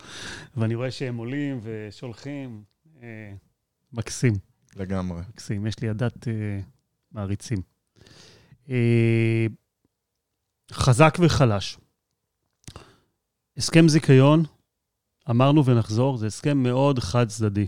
ואני 0.57 0.75
רואה 0.75 0.91
שהם 0.91 1.17
עולים 1.17 1.61
ושולחים. 1.63 2.63
Uh, 2.97 3.01
מקסים. 3.93 4.33
לגמרי. 4.77 5.21
מקסים, 5.29 5.67
יש 5.67 5.81
לי 5.81 5.89
עדת 5.89 6.25
uh, 6.25 6.29
מעריצים. 7.13 7.59
Uh, 8.67 8.71
חזק 10.73 11.19
וחלש. 11.21 11.79
הסכם 13.57 13.89
זיכיון, 13.89 14.45
אמרנו 15.31 15.65
ונחזור, 15.65 16.17
זה 16.17 16.27
הסכם 16.27 16.63
מאוד 16.63 16.99
חד-צדדי. 16.99 17.67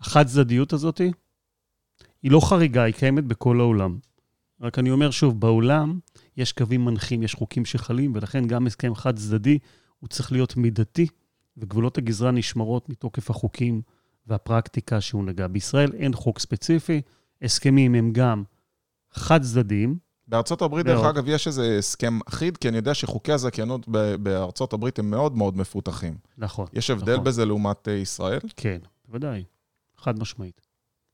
החד-צדדיות 0.00 0.72
הזאת 0.72 1.00
היא 2.22 2.30
לא 2.30 2.40
חריגה, 2.40 2.82
היא 2.82 2.94
קיימת 2.94 3.24
בכל 3.24 3.60
העולם. 3.60 3.98
רק 4.60 4.78
אני 4.78 4.90
אומר 4.90 5.10
שוב, 5.10 5.40
בעולם 5.40 5.98
יש 6.36 6.52
קווים 6.52 6.84
מנחים, 6.84 7.22
יש 7.22 7.34
חוקים 7.34 7.64
שחלים, 7.64 8.12
ולכן 8.14 8.46
גם 8.46 8.66
הסכם 8.66 8.94
חד-צדדי 8.94 9.58
הוא 9.98 10.08
צריך 10.08 10.32
להיות 10.32 10.56
מידתי, 10.56 11.06
וגבולות 11.56 11.98
הגזרה 11.98 12.30
נשמרות 12.30 12.88
מתוקף 12.88 13.30
החוקים 13.30 13.82
והפרקטיקה 14.26 15.00
שהוא 15.00 15.24
נגע. 15.24 15.46
בישראל 15.46 15.92
אין 15.92 16.14
חוק 16.14 16.38
ספציפי, 16.38 17.02
הסכמים 17.42 17.94
הם 17.94 18.12
גם 18.12 18.42
חד-צדדיים, 19.12 19.98
בארצות 20.28 20.62
הברית, 20.62 20.86
דרך 20.86 21.04
אגב, 21.06 21.28
יש 21.28 21.46
איזה 21.46 21.76
הסכם 21.78 22.18
אחיד, 22.28 22.56
כי 22.56 22.68
אני 22.68 22.76
יודע 22.76 22.94
שחוקי 22.94 23.32
הזכיינות 23.32 23.88
בארצות 24.18 24.72
הברית 24.72 24.98
הם 24.98 25.10
מאוד 25.10 25.36
מאוד 25.36 25.56
מפותחים. 25.56 26.16
נכון. 26.38 26.66
יש 26.72 26.90
הבדל 26.90 27.12
נכון. 27.12 27.24
בזה 27.24 27.44
לעומת 27.44 27.88
אה, 27.88 27.92
ישראל? 27.92 28.40
כן, 28.56 28.78
בוודאי. 29.08 29.44
חד 29.98 30.18
משמעית. 30.18 30.60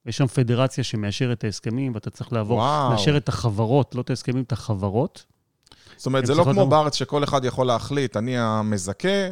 יש 0.07 0.16
שם 0.16 0.26
פדרציה 0.26 0.85
שמאשרת 0.85 1.38
את 1.38 1.45
ההסכמים, 1.45 1.95
ואתה 1.95 2.11
צריך 2.11 2.33
לעבור. 2.33 2.59
מאשר 2.90 3.16
את 3.16 3.28
החברות, 3.28 3.95
לא 3.95 4.00
את 4.00 4.11
ההסכמים, 4.11 4.42
את 4.42 4.52
החברות. 4.52 5.25
זאת 5.97 6.07
אומרת, 6.07 6.26
זה 6.26 6.35
לא 6.35 6.45
כמו 6.45 6.66
בארץ 6.66 6.95
שכל 6.95 7.25
אחד 7.25 7.45
יכול 7.45 7.66
להחליט, 7.66 8.16
אני 8.16 8.38
המזכה, 8.38 9.31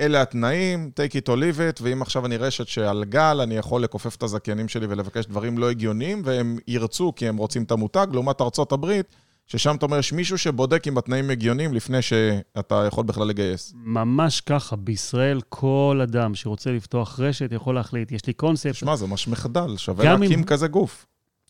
אלה 0.00 0.22
התנאים, 0.22 0.90
take 1.00 1.12
it 1.12 1.28
or 1.28 1.36
leave 1.36 1.78
it, 1.78 1.82
ואם 1.82 2.02
עכשיו 2.02 2.26
אני 2.26 2.36
רשת 2.36 2.66
שעל 2.68 3.04
גל, 3.04 3.40
אני 3.42 3.56
יכול 3.56 3.82
לכופף 3.82 4.16
את 4.16 4.22
הזכיינים 4.22 4.68
שלי 4.68 4.86
ולבקש 4.86 5.26
דברים 5.26 5.58
לא 5.58 5.70
הגיוניים, 5.70 6.22
והם 6.24 6.58
ירצו 6.68 7.12
כי 7.16 7.28
הם 7.28 7.36
רוצים 7.36 7.62
את 7.62 7.70
המותג, 7.70 8.06
לעומת 8.12 8.40
ארצות 8.40 8.72
הברית, 8.72 9.06
ששם 9.46 9.74
אתה 9.76 9.86
אומר, 9.86 9.98
יש 9.98 10.12
מישהו 10.12 10.38
שבודק 10.38 10.88
אם 10.88 10.98
התנאים 10.98 11.30
הגיוניים 11.30 11.74
לפני 11.74 12.02
שאתה 12.02 12.84
יכול 12.86 13.04
בכלל 13.04 13.26
לגייס. 13.28 13.72
ממש 13.76 14.40
ככה, 14.40 14.76
בישראל 14.76 15.40
כל 15.48 16.00
אדם 16.02 16.34
שרוצה 16.34 16.70
לפתוח 16.70 17.20
רשת 17.20 17.52
יכול 17.52 17.74
להחליט, 17.74 18.12
יש 18.12 18.26
לי 18.26 18.32
קונספט, 18.32 18.74
שמע, 18.74 18.96
זה 18.96 19.06
ממש 19.06 19.28
מחדל, 19.28 19.76
שווה 19.76 20.04
להקים 20.14 20.38
אם- 20.38 20.44
כזה 20.44 20.68
גוף. 20.68 21.06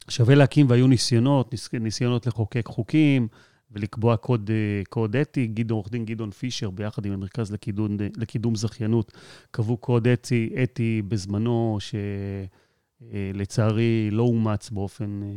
שווה 0.09 0.35
להקים, 0.35 0.71
והיו 0.71 0.87
ניסיונות, 0.87 1.53
ניס- 1.53 1.69
ניסיונות 1.81 2.27
לחוקק 2.27 2.67
חוקים 2.67 3.29
ולקבוע 3.71 4.17
קוד, 4.17 4.51
אה, 4.51 4.83
קוד 4.89 5.17
אתי. 5.17 5.47
גדעון, 5.47 5.77
עורך 5.77 5.91
דין 5.91 6.05
גדעון 6.05 6.31
פישר, 6.31 6.71
ביחד 6.71 7.07
עם 7.07 7.13
המרכז 7.13 7.53
לקידום, 7.53 7.97
לקידום 8.17 8.55
זכיינות, 8.55 9.13
קבעו 9.51 9.77
קוד 9.77 10.09
אתי, 10.09 10.51
אתי 10.63 11.03
בזמנו, 11.09 11.79
שלצערי 13.01 14.09
לא 14.11 14.23
אומץ 14.23 14.71
באופן, 14.71 15.23
אה, 15.23 15.29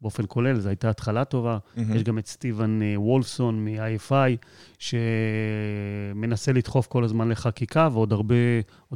באופן 0.00 0.22
כולל, 0.28 0.60
זו 0.60 0.68
הייתה 0.68 0.90
התחלה 0.90 1.24
טובה. 1.24 1.58
מהמם. 1.76 1.96
יש 1.96 2.02
גם 2.02 2.18
את 2.18 2.26
סטיבן 2.26 2.82
אה, 2.82 3.00
וולפסון 3.00 3.64
מ-IFI, 3.64 4.46
שמנסה 4.78 6.52
לדחוף 6.52 6.86
כל 6.86 7.04
הזמן 7.04 7.28
לחקיקה, 7.28 7.88
ועוד 7.92 8.12
הרבה, 8.12 8.34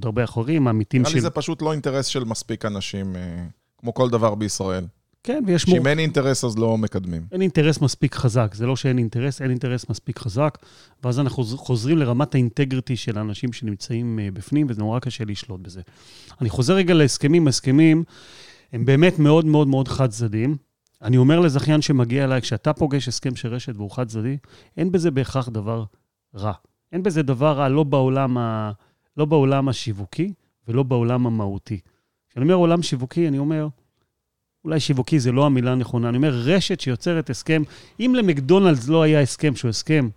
הרבה 0.02 0.24
אחרים, 0.24 0.66
העמיתים 0.66 1.00
נראה 1.00 1.10
של... 1.10 1.16
לי 1.16 1.20
זה 1.20 1.30
פשוט 1.30 1.62
לא 1.62 1.72
אינטרס 1.72 2.06
של 2.06 2.24
מספיק 2.24 2.64
אנשים, 2.64 3.16
אה, 3.16 3.44
כמו 3.78 3.94
כל 3.94 4.10
דבר 4.10 4.34
בישראל. 4.34 4.86
כן, 5.26 5.42
ויש 5.46 5.68
מור... 5.68 5.76
שאם 5.76 5.86
אין 5.86 5.98
אינטרס 5.98 6.44
אז 6.44 6.58
לא 6.58 6.78
מקדמים. 6.78 7.26
אין 7.32 7.42
אינטרס 7.42 7.80
מספיק 7.80 8.14
חזק. 8.14 8.54
זה 8.54 8.66
לא 8.66 8.76
שאין 8.76 8.98
אינטרס, 8.98 9.42
אין 9.42 9.50
אינטרס 9.50 9.90
מספיק 9.90 10.18
חזק, 10.18 10.58
ואז 11.04 11.20
אנחנו 11.20 11.36
חוז- 11.42 11.54
חוזרים 11.56 11.98
לרמת 11.98 12.34
האינטגריטי 12.34 12.96
של 12.96 13.18
האנשים 13.18 13.52
שנמצאים 13.52 14.18
אה, 14.18 14.28
בפנים, 14.32 14.66
וזה 14.70 14.80
נורא 14.80 14.98
קשה 14.98 15.24
לשלוט 15.24 15.60
בזה. 15.60 15.80
אני 16.40 16.48
חוזר 16.50 16.74
רגע 16.74 16.94
להסכמים. 16.94 17.46
ההסכמים 17.46 18.04
הם 18.72 18.84
באמת 18.84 19.18
מאוד 19.18 19.44
מאוד 19.44 19.68
מאוד 19.68 19.88
חד-צדדיים. 19.88 20.56
אני 21.02 21.16
אומר 21.16 21.40
לזכיין 21.40 21.82
שמגיע 21.82 22.24
אליי, 22.24 22.40
כשאתה 22.40 22.72
פוגש 22.72 23.08
הסכם 23.08 23.36
של 23.36 23.54
רשת 23.54 23.76
והוא 23.76 23.90
חד-צדדי, 23.90 24.36
אין 24.76 24.92
בזה 24.92 25.10
בהכרח 25.10 25.48
דבר 25.48 25.84
רע. 26.34 26.52
אין 26.92 27.02
בזה 27.02 27.22
דבר 27.22 27.52
רע, 27.52 27.68
לא 27.68 27.82
בעולם, 27.82 28.38
ה... 28.38 28.72
לא 29.16 29.24
בעולם 29.24 29.68
השיווקי 29.68 30.32
ולא 30.68 30.82
בעולם 30.82 31.26
המהותי. 31.26 31.80
כשאני 32.30 32.44
אומר 32.44 32.54
עולם 32.54 32.82
שיווקי, 32.82 33.28
אני 33.28 33.38
אומר, 33.38 33.68
אולי 34.66 34.80
שיווקי 34.80 35.18
זה 35.18 35.32
לא 35.32 35.46
המילה 35.46 35.72
הנכונה, 35.72 36.08
אני 36.08 36.16
אומר 36.16 36.30
רשת 36.30 36.80
שיוצרת 36.80 37.30
הסכם. 37.30 37.62
אם 38.00 38.14
למקדונלדס 38.16 38.88
לא 38.88 39.02
היה 39.02 39.20
הסכם 39.20 39.56
שהוא 39.56 39.68
הסכם 39.68 40.08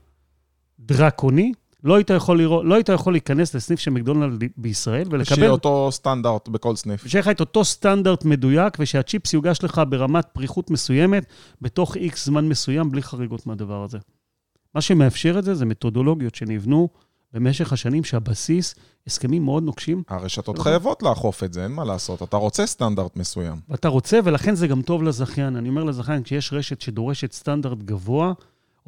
דרקוני, 0.79 1.51
לא 1.83 1.95
היית 1.95 2.09
יכול, 2.09 2.37
לראות, 2.37 2.65
לא 2.65 2.75
היית 2.75 2.89
יכול 2.89 3.13
להיכנס 3.13 3.55
לסניף 3.55 3.79
של 3.79 3.91
מקדונלד 3.91 4.43
בישראל 4.57 5.03
שיהיה 5.03 5.07
ולקבל, 5.11 5.49
אותו 5.49 5.91
סטנדרט 5.91 6.47
בכל 6.47 6.75
סניף. 6.75 7.07
שיהיה 7.07 7.21
לך 7.21 7.27
את 7.27 7.39
אותו 7.39 7.65
סטנדרט 7.65 8.25
מדויק, 8.25 8.77
ושהצ'יפס 8.79 9.33
יוגש 9.33 9.63
לך 9.63 9.81
ברמת 9.89 10.25
פריחות 10.33 10.71
מסוימת, 10.71 11.25
בתוך 11.61 11.95
איקס 11.95 12.25
זמן 12.25 12.47
מסוים, 12.47 12.91
בלי 12.91 13.01
חריגות 13.01 13.47
מהדבר 13.47 13.83
הזה. 13.83 13.97
מה 14.75 14.81
שמאפשר 14.81 15.39
את 15.39 15.43
זה, 15.43 15.53
זה 15.55 15.65
מתודולוגיות 15.65 16.35
שנבנו 16.35 16.89
במשך 17.33 17.73
השנים, 17.73 18.03
שהבסיס, 18.03 18.75
הסכמים 19.07 19.45
מאוד 19.45 19.63
נוקשים, 19.63 20.03
הרשתות 20.07 20.55
נכון. 20.55 20.63
חייבות 20.63 21.03
לאכוף 21.03 21.43
את 21.43 21.53
זה, 21.53 21.63
אין 21.63 21.71
מה 21.71 21.83
לעשות. 21.83 22.23
אתה 22.23 22.37
רוצה 22.37 22.65
סטנדרט 22.65 23.15
מסוים. 23.15 23.59
ואתה 23.69 23.87
רוצה, 23.87 24.19
ולכן 24.23 24.55
זה 24.55 24.67
גם 24.67 24.81
טוב 24.81 25.03
לזכיין. 25.03 25.55
אני 25.55 25.69
אומר 25.69 25.83
לזכיין, 25.83 26.23
כשיש 26.23 26.53
רשת 26.53 26.81
שדורשת 26.81 27.31
סטנדרט 27.31 27.77
גבוה, 27.77 28.33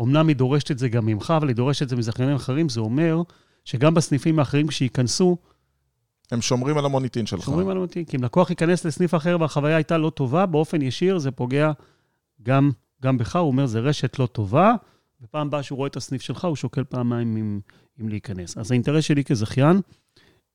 אמנם 0.02 0.28
היא 0.28 0.36
דורשת 0.36 0.72
את 0.72 0.80
זה 0.80 0.90
גם 0.90 1.06
ממך, 1.06 1.34
אבל 1.38 1.48
היא 1.48 1.56
דורשת 1.56 1.82
את 1.82 1.90
זה 1.90 1.96
מזכיינים 1.96 2.36
אחרים, 2.36 2.70
זה 2.70 2.80
אומר 2.80 3.22
שגם 3.66 3.94
בסניפים 3.94 4.40
האחרים 4.40 4.68
כשייכנסו, 4.68 5.38
הם 6.32 6.42
שומרים 6.42 6.78
על 6.78 6.86
המוניטין 6.86 7.26
שלך. 7.26 7.46
שומרים 7.46 7.70
על 7.70 7.78
המתאים. 7.78 8.06
כי 8.06 8.18
אם 8.18 8.24
לקוח 8.24 8.50
ייכנס 8.50 8.86
לסניף 8.86 9.16
אחר 9.16 9.38
והחוויה 9.40 9.76
הייתה 9.76 9.98
לא 9.98 10.10
טובה, 10.10 10.46
באופן 10.46 10.82
ישיר 10.82 11.18
זה 11.18 11.32
פוגע 11.32 11.72
גם, 12.44 12.72
גם 13.04 13.18
בך, 13.18 13.36
הוא 13.36 13.48
אומר, 13.48 13.66
זה 13.66 13.80
רשת 13.80 14.20
לא 14.20 14.26
טובה, 14.26 14.74
ופעם 15.22 15.48
הבאה 15.48 15.64
שהוא 15.64 15.78
רואה 15.78 15.88
את 15.88 15.96
הסניף 15.96 16.22
שלך, 16.22 16.46
הוא 16.46 16.56
שוקל 16.56 16.84
פעמיים 16.84 17.38
אם, 17.38 17.60
אם 18.02 18.10
להיכנס. 18.10 18.58
אז 18.58 18.72
האינטרס 18.72 19.04
שלי 19.04 19.24
כזכיין, 19.24 19.82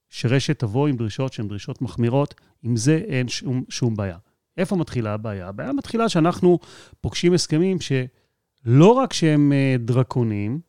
שרשת 0.09 0.59
תבוא 0.59 0.89
עם 0.89 0.97
דרישות 0.97 1.33
שהן 1.33 1.49
דרישות 1.49 1.83
מחמירות, 1.83 2.35
עם 2.63 2.77
זה 2.77 2.97
אין 3.09 3.29
שום, 3.29 3.65
שום 3.69 3.97
בעיה. 3.97 4.19
איפה 4.57 4.77
מתחילה 4.77 5.15
הבעיה? 5.15 5.49
הבעיה 5.49 5.73
מתחילה 5.73 6.09
שאנחנו 6.09 6.59
פוגשים 7.01 7.35
הסכמים 7.35 7.79
שלא 7.81 8.93
רק 8.93 9.13
שהם 9.13 9.53
אה, 9.53 9.77
דרקוניים, 9.79 10.61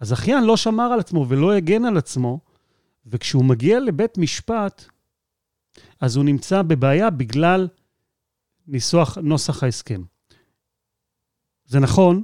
הזכיין 0.00 0.44
לא 0.44 0.56
שמר 0.56 0.82
על 0.92 1.00
עצמו 1.00 1.26
ולא 1.28 1.52
הגן 1.52 1.84
על 1.84 1.96
עצמו, 1.96 2.40
וכשהוא 3.06 3.44
מגיע 3.44 3.80
לבית 3.80 4.18
משפט, 4.18 4.84
אז 6.00 6.16
הוא 6.16 6.24
נמצא 6.24 6.62
בבעיה 6.62 7.10
בגלל 7.10 7.68
ניסוח, 8.66 9.18
נוסח 9.18 9.62
ההסכם. 9.62 10.02
זה 11.64 11.80
נכון 11.80 12.22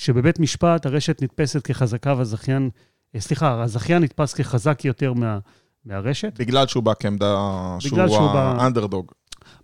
שבבית 0.00 0.40
משפט 0.40 0.86
הרשת 0.86 1.22
נתפסת 1.22 1.62
כחזקה 1.62 2.14
והזכיין, 2.14 2.70
אה, 3.14 3.20
סליחה, 3.20 3.62
הזכיין 3.62 4.02
נתפס 4.02 4.34
כחזק 4.34 4.84
יותר 4.84 5.12
מה, 5.12 5.38
מהרשת, 5.84 6.32
בגלל 6.38 6.66
שהוא 6.66 6.82
בא 6.82 6.92
כעמדה, 7.00 7.36
שהוא 7.78 8.08
שהוא 8.08 8.28
האנדרדוג. 8.30 9.12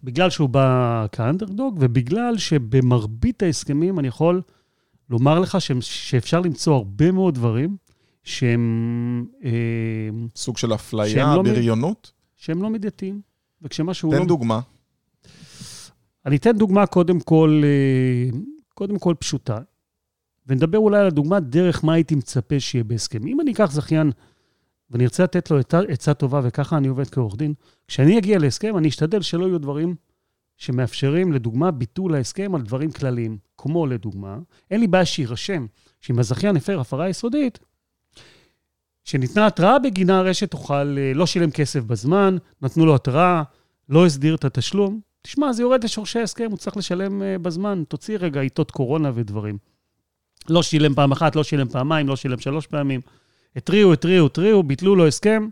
בגלל 0.04 0.30
שהוא 0.30 0.48
בא 0.48 1.06
כאנדרדוג, 1.12 1.76
ובגלל 1.80 2.38
שבמרבית 2.38 3.42
ההסכמים 3.42 3.98
אני 3.98 4.08
יכול 4.08 4.42
לומר 5.10 5.40
לך 5.40 5.60
שהם- 5.60 5.80
שאפשר 5.80 6.40
למצוא 6.40 6.74
הרבה 6.74 7.12
מאוד 7.12 7.34
דברים 7.34 7.76
שהם, 8.24 9.26
אה, 9.44 9.50
סוג 10.36 10.56
של 10.58 10.74
אפליה, 10.74 11.34
לא 11.36 11.42
בריונות. 11.42 12.12
שהם 12.36 12.62
לא 12.62 12.70
מידתיים. 12.70 13.20
וכשמשהו 13.62 14.12
לא... 14.12 14.18
תן 14.18 14.26
דוגמה. 14.26 14.60
אני 16.26 16.36
אתן 16.36 16.52
דוגמה 16.58 16.86
קודם 16.86 17.20
כל, 17.20 17.62
אה, 17.64 18.38
קודם 18.74 18.98
כל 18.98 19.14
פשוטה, 19.18 19.58
ונדבר 20.46 20.78
אולי 20.78 20.98
על 20.98 21.06
הדוגמה 21.06 21.40
דרך 21.40 21.84
מה 21.84 21.94
הייתי 21.94 22.14
מצפה 22.14 22.60
שיהיה 22.60 22.84
בהסכם. 22.84 23.26
אם 23.26 23.40
אני 23.40 23.52
אקח 23.52 23.72
זכיין 23.72 24.10
ואני 24.90 25.04
ארצה 25.04 25.22
לתת 25.22 25.50
לו 25.50 25.58
עצה- 25.88 26.14
טובה, 26.14 26.40
וככה 26.44 26.76
אני 26.76 26.88
עובד 26.88 27.10
כעורך 27.10 27.36
דין, 27.36 27.54
כשאני 27.88 28.18
אגיע 28.18 28.38
להסכם, 28.38 28.78
אני 28.78 28.88
אשתדל 28.88 29.22
שלא 29.22 29.46
יהיו 29.46 29.58
דברים 29.58 29.94
שמאפשרים, 30.56 31.32
לדוגמה, 31.32 31.70
ביטול 31.70 32.14
ההסכם 32.14 32.54
על 32.54 32.62
דברים 32.62 32.90
כלליים. 32.90 33.38
כמו 33.56 33.86
לדוגמה, 33.86 34.38
אין 34.70 34.80
לי 34.80 34.86
בעיה 34.86 35.04
שיירשם 35.04 35.66
שאם 36.00 36.18
הזכיין 36.18 36.56
הפר 36.56 36.80
הפרה 36.80 37.08
יסודית, 37.08 37.58
שניתנה 39.04 39.46
התראה 39.46 39.78
בגינה, 39.78 40.18
הרשת 40.18 40.50
תוכל, 40.50 40.98
אה, 40.98 41.12
לא 41.14 41.26
שילם 41.26 41.50
כסף 41.50 41.80
בזמן, 41.80 42.36
נתנו 42.62 42.86
לו 42.86 42.94
התראה, 42.94 43.42
לא 43.88 44.06
הסדיר 44.06 44.34
את 44.34 44.44
התשלום, 44.44 45.00
תשמע, 45.26 45.52
זה 45.52 45.62
יורד 45.62 45.84
לשורשי 45.84 46.18
ההסכם, 46.18 46.50
הוא 46.50 46.58
צריך 46.58 46.76
לשלם 46.76 47.22
uh, 47.22 47.38
בזמן. 47.38 47.82
תוציא 47.88 48.18
רגע 48.20 48.40
עיתות 48.40 48.70
קורונה 48.70 49.10
ודברים. 49.14 49.58
לא 50.50 50.62
שילם 50.62 50.94
פעם 50.94 51.12
אחת, 51.12 51.36
לא 51.36 51.44
שילם 51.44 51.68
פעמיים, 51.68 52.08
לא 52.08 52.16
שילם 52.16 52.38
שלוש 52.38 52.66
פעמים. 52.66 53.00
התריעו, 53.56 53.92
התריעו, 53.92 54.26
התריעו, 54.26 54.62
ביטלו 54.62 54.96
לו 54.96 55.06
הסכם, 55.06 55.48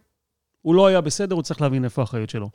הוא 0.63 0.75
לא 0.75 0.87
היה 0.87 1.01
בסדר, 1.01 1.35
הוא 1.35 1.43
צריך 1.43 1.61
להבין 1.61 1.85
איפה 1.85 2.03
האחריות 2.03 2.31
שלו. 2.31 2.51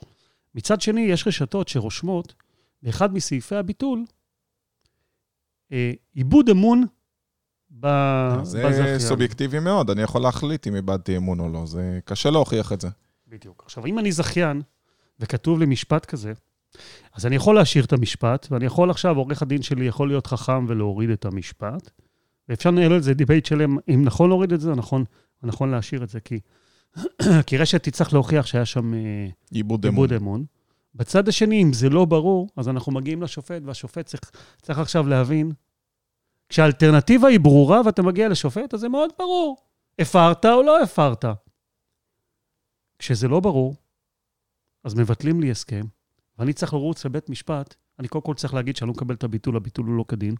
מצד 0.54 0.80
שני, 0.80 1.00
יש 1.00 1.26
רשתות 1.26 1.68
שרושמות 1.68 2.34
באחד 2.82 3.14
מסעיפי 3.14 3.56
הביטול, 3.56 4.04
אה, 5.72 5.92
עיבוד 6.14 6.48
אמון 6.48 6.84
ב... 7.80 7.86
זה 8.42 8.62
בזכיין. 8.66 8.98
סובייקטיבי 8.98 9.58
מאוד, 9.58 9.90
אני 9.90 10.02
יכול 10.02 10.22
להחליט 10.22 10.66
אם 10.66 10.76
איבדתי 10.76 11.16
אמון 11.16 11.40
או 11.40 11.48
לא, 11.48 11.66
זה 11.66 12.00
קשה 12.04 12.30
להוכיח 12.30 12.72
את 12.72 12.80
זה. 12.80 12.88
בדיוק. 13.28 13.62
עכשיו, 13.66 13.86
אם 13.86 13.98
אני 13.98 14.12
זכיין, 14.12 14.62
וכתוב 15.20 15.58
לי 15.58 15.66
משפט 15.66 16.06
כזה, 16.06 16.32
אז 17.14 17.26
אני 17.26 17.36
יכול 17.36 17.54
להשאיר 17.54 17.84
את 17.84 17.92
המשפט, 17.92 18.46
ואני 18.50 18.66
יכול 18.66 18.90
עכשיו, 18.90 19.16
עורך 19.16 19.42
הדין 19.42 19.62
שלי 19.62 19.84
יכול 19.84 20.08
להיות 20.08 20.26
חכם 20.26 20.66
ולהוריד 20.68 21.10
את 21.10 21.24
המשפט, 21.24 21.90
ואפשר 22.50 22.70
לנהל 22.70 22.92
על 22.92 23.00
זה 23.00 23.14
debate 23.14 23.46
שלם, 23.46 23.76
אם 23.94 24.02
נכון 24.04 24.28
להוריד 24.28 24.52
את 24.52 24.60
זה, 24.60 24.70
או 24.70 24.74
נכון, 24.74 25.04
או 25.42 25.48
נכון 25.48 25.70
להשאיר 25.70 26.04
את 26.04 26.08
זה, 26.08 26.20
כי, 26.20 26.40
כי 27.46 27.56
רשת 27.58 27.82
תצטרך 27.82 28.12
להוכיח 28.12 28.46
שהיה 28.46 28.66
שם 28.66 28.94
אה, 28.94 29.28
איבוד 29.50 29.86
אמון. 29.86 30.12
אמון. 30.12 30.44
בצד 30.94 31.28
השני, 31.28 31.62
אם 31.62 31.72
זה 31.72 31.88
לא 31.88 32.04
ברור, 32.04 32.48
אז 32.56 32.68
אנחנו 32.68 32.92
מגיעים 32.92 33.22
לשופט, 33.22 33.62
והשופט 33.64 34.06
צריך, 34.06 34.30
צריך 34.62 34.78
עכשיו 34.78 35.06
להבין, 35.06 35.52
כשהאלטרנטיבה 36.48 37.28
היא 37.28 37.40
ברורה 37.40 37.80
ואתה 37.86 38.02
מגיע 38.02 38.28
לשופט, 38.28 38.74
אז 38.74 38.80
זה 38.80 38.88
מאוד 38.88 39.10
ברור. 39.18 39.56
הפרת 39.98 40.44
או 40.46 40.62
לא 40.62 40.82
הפרת. 40.82 41.24
כשזה 42.98 43.28
לא 43.28 43.40
ברור, 43.40 43.76
אז 44.84 44.94
מבטלים 44.94 45.40
לי 45.40 45.50
הסכם, 45.50 45.84
ואני 46.38 46.52
צריך 46.52 46.74
לרוץ 46.74 47.04
לבית 47.04 47.30
משפט, 47.30 47.74
אני 47.98 48.08
קודם 48.08 48.24
כל 48.24 48.34
צריך 48.34 48.54
להגיד 48.54 48.76
שאני 48.76 48.88
לא 48.88 48.94
מקבל 48.94 49.14
את 49.14 49.24
הביטול, 49.24 49.56
הביטול 49.56 49.86
הוא 49.86 49.96
לא 49.96 50.04
כדין. 50.08 50.34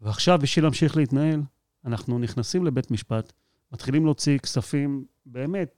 ועכשיו, 0.00 0.38
בשביל 0.38 0.64
להמשיך 0.64 0.96
להתנהל, 0.96 1.42
אנחנו 1.84 2.18
נכנסים 2.18 2.66
לבית 2.66 2.90
משפט, 2.90 3.32
מתחילים 3.72 4.04
להוציא 4.04 4.38
כספים, 4.38 5.04
באמת, 5.26 5.74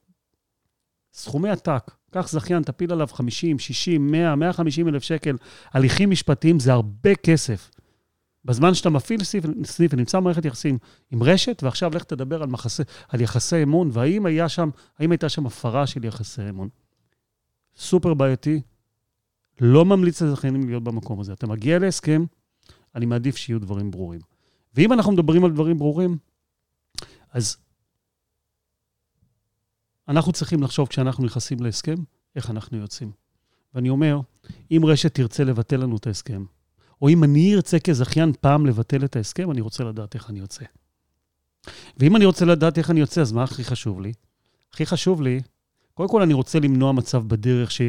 סכומי 1.13 1.51
עתק. 1.51 1.91
קח 2.11 2.29
זכיין, 2.29 2.63
תפיל 2.63 2.93
עליו 2.93 3.07
50, 3.07 3.59
60, 3.59 4.11
100, 4.11 4.37
150 4.37 4.89
אלף 4.89 5.03
שקל. 5.03 5.37
הליכים 5.73 6.11
משפטיים 6.11 6.59
זה 6.59 6.73
הרבה 6.73 7.15
כסף. 7.15 7.71
בזמן 8.45 8.75
שאתה 8.75 8.91
מפעיל 8.91 9.25
סניף, 9.25 9.45
סניף 9.65 9.93
ונמצא 9.95 10.21
במערכת 10.21 10.45
יחסים 10.45 10.79
עם 11.11 11.23
רשת, 11.23 11.63
ועכשיו 11.63 11.91
לך 11.95 12.05
תדבר 12.05 12.43
על, 12.43 12.49
מחסי, 12.49 12.83
על 13.09 13.21
יחסי 13.21 13.63
אמון, 13.63 13.91
והאם 13.93 14.27
היה 14.27 14.49
שם, 14.49 14.71
האם 14.99 15.11
הייתה 15.11 15.29
שם 15.29 15.47
הפרה 15.47 15.87
של 15.87 16.05
יחסי 16.05 16.49
אמון. 16.49 16.69
סופר 17.77 18.15
בעייתי. 18.15 18.61
לא 19.61 19.85
ממליץ 19.85 20.23
לזכיינים 20.23 20.69
להיות 20.69 20.85
במקום 20.85 21.21
הזה. 21.21 21.33
אתה 21.33 21.47
מגיע 21.47 21.79
להסכם, 21.79 22.25
אני 22.95 23.07
מעדיף 23.07 23.37
שיהיו 23.37 23.61
דברים 23.61 23.91
ברורים. 23.91 24.21
ואם 24.75 24.93
אנחנו 24.93 25.13
מדברים 25.13 25.45
על 25.45 25.53
דברים 25.53 25.79
ברורים, 25.79 26.19
אז 27.33 27.57
אנחנו 30.09 30.33
צריכים 30.33 30.63
לחשוב 30.63 30.89
כשאנחנו 30.89 31.25
נכנסים 31.25 31.61
להסכם, 31.61 31.95
איך 32.37 32.51
אנחנו 32.51 32.79
יוצאים. 32.79 33.13
ואני 33.75 33.89
אומר, 33.89 34.21
אם 34.71 34.83
רשת 34.87 35.15
תרצה 35.15 35.45
לבטל 35.45 35.77
לנו 35.77 35.97
את 35.97 36.07
ההסכם, 36.07 36.45
או 37.03 37.09
אם 37.09 37.25
אני 37.25 37.55
ארצה 37.55 37.79
כזכיין 37.79 38.33
פעם 38.41 38.67
לבטל 38.67 39.05
את 39.05 39.17
ההסכם, 39.17 39.51
אני 39.51 39.61
רוצה 39.61 39.85
לדעת 39.85 40.15
איך 40.15 40.31
אני 40.31 40.39
יוצא. 40.39 40.65
ואם 41.97 42.17
אני 42.17 42.25
רוצה 42.25 42.45
לדעת 42.45 42.79
איך 42.79 42.91
אני 42.91 43.01
יוצא, 43.01 43.21
אז 43.21 43.33
מה 43.33 43.43
הכי 43.43 43.65
חשוב 43.65 44.01
לי? 44.01 44.13
הכי 44.73 44.87
חשוב 44.87 45.23
לי, 45.23 45.41
קודם 45.95 46.09
כל 46.09 46.23
אני 46.23 46.35
רוצה 46.35 46.59
למנוע 46.59 46.93
מצב 46.93 47.29
בדרך 47.29 47.71
ש... 47.71 47.81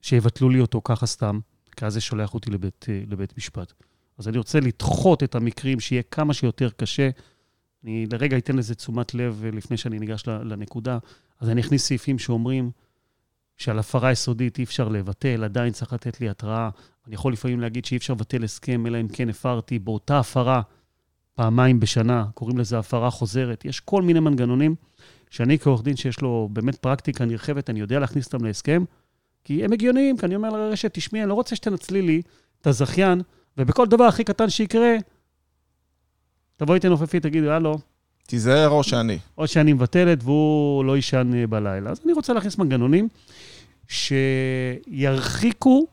שיבטלו 0.00 0.48
לי 0.48 0.60
אותו 0.60 0.80
ככה 0.84 1.06
סתם, 1.06 1.40
כי 1.74 1.86
אז 1.86 1.92
זה 1.92 2.00
שולח 2.00 2.34
אותי 2.34 2.50
לבית, 2.50 2.86
לבית 3.06 3.38
משפט. 3.38 3.72
אז 4.18 4.28
אני 4.28 4.38
רוצה 4.38 4.60
לדחות 4.60 5.22
את 5.22 5.34
המקרים, 5.34 5.80
שיהיה 5.80 6.02
כמה 6.02 6.34
שיותר 6.34 6.70
קשה. 6.70 7.10
אני 7.84 8.06
לרגע 8.12 8.38
אתן 8.38 8.56
לזה 8.56 8.74
תשומת 8.74 9.14
לב 9.14 9.44
לפני 9.52 9.76
שאני 9.76 9.98
ניגש 9.98 10.22
לנקודה. 10.26 10.98
אז 11.40 11.50
אני 11.50 11.60
אכניס 11.60 11.86
סעיפים 11.86 12.18
שאומרים 12.18 12.70
שעל 13.56 13.78
הפרה 13.78 14.12
יסודית 14.12 14.58
אי 14.58 14.64
אפשר 14.64 14.88
לבטל, 14.88 15.44
עדיין 15.44 15.72
צריך 15.72 15.92
לתת 15.92 16.20
לי 16.20 16.28
התראה. 16.28 16.70
אני 17.06 17.14
יכול 17.14 17.32
לפעמים 17.32 17.60
להגיד 17.60 17.84
שאי 17.84 17.96
אפשר 17.96 18.12
לבטל 18.12 18.44
הסכם, 18.44 18.86
אלא 18.86 19.00
אם 19.00 19.08
כן 19.08 19.28
הפרתי 19.28 19.78
באותה 19.78 20.18
הפרה 20.18 20.62
פעמיים 21.34 21.80
בשנה, 21.80 22.24
קוראים 22.34 22.58
לזה 22.58 22.78
הפרה 22.78 23.10
חוזרת. 23.10 23.64
יש 23.64 23.80
כל 23.80 24.02
מיני 24.02 24.20
מנגנונים 24.20 24.74
שאני 25.30 25.58
כעורך 25.58 25.82
דין 25.82 25.96
שיש 25.96 26.20
לו 26.20 26.48
באמת 26.52 26.76
פרקטיקה 26.76 27.24
נרחבת, 27.24 27.70
אני 27.70 27.80
יודע 27.80 27.98
להכניס 27.98 28.26
אותם 28.26 28.44
להסכם, 28.44 28.84
כי 29.44 29.64
הם 29.64 29.72
הגיוניים, 29.72 30.16
כי 30.16 30.26
אני 30.26 30.36
אומר 30.36 30.50
לרשת, 30.50 30.94
תשמעי, 30.94 31.22
אני 31.22 31.28
לא 31.28 31.34
רוצה 31.34 31.56
שתנצלי 31.56 32.02
לי 32.02 32.22
את 32.60 32.66
הזכיין, 32.66 33.22
ובכל 33.58 33.86
דבר 33.86 34.04
הכי 34.04 34.24
קטן 34.24 34.50
שיקרה, 34.50 34.96
תבואי 36.56 36.80
תנופפי, 36.80 37.20
תגידי, 37.20 37.48
הלו. 37.48 37.78
תיזהר 38.26 38.68
או 38.68 38.82
שאני. 38.82 39.18
או 39.38 39.46
שאני 39.46 39.72
מבטלת 39.72 40.18
והוא 40.24 40.84
לא 40.84 40.96
יישן 40.96 41.30
בלילה. 41.50 41.90
אז 41.90 42.00
אני 42.04 42.12
רוצה 42.12 42.32
להכניס 42.32 42.58
מנגנונים 42.58 43.08
שירחיקו 44.88 45.86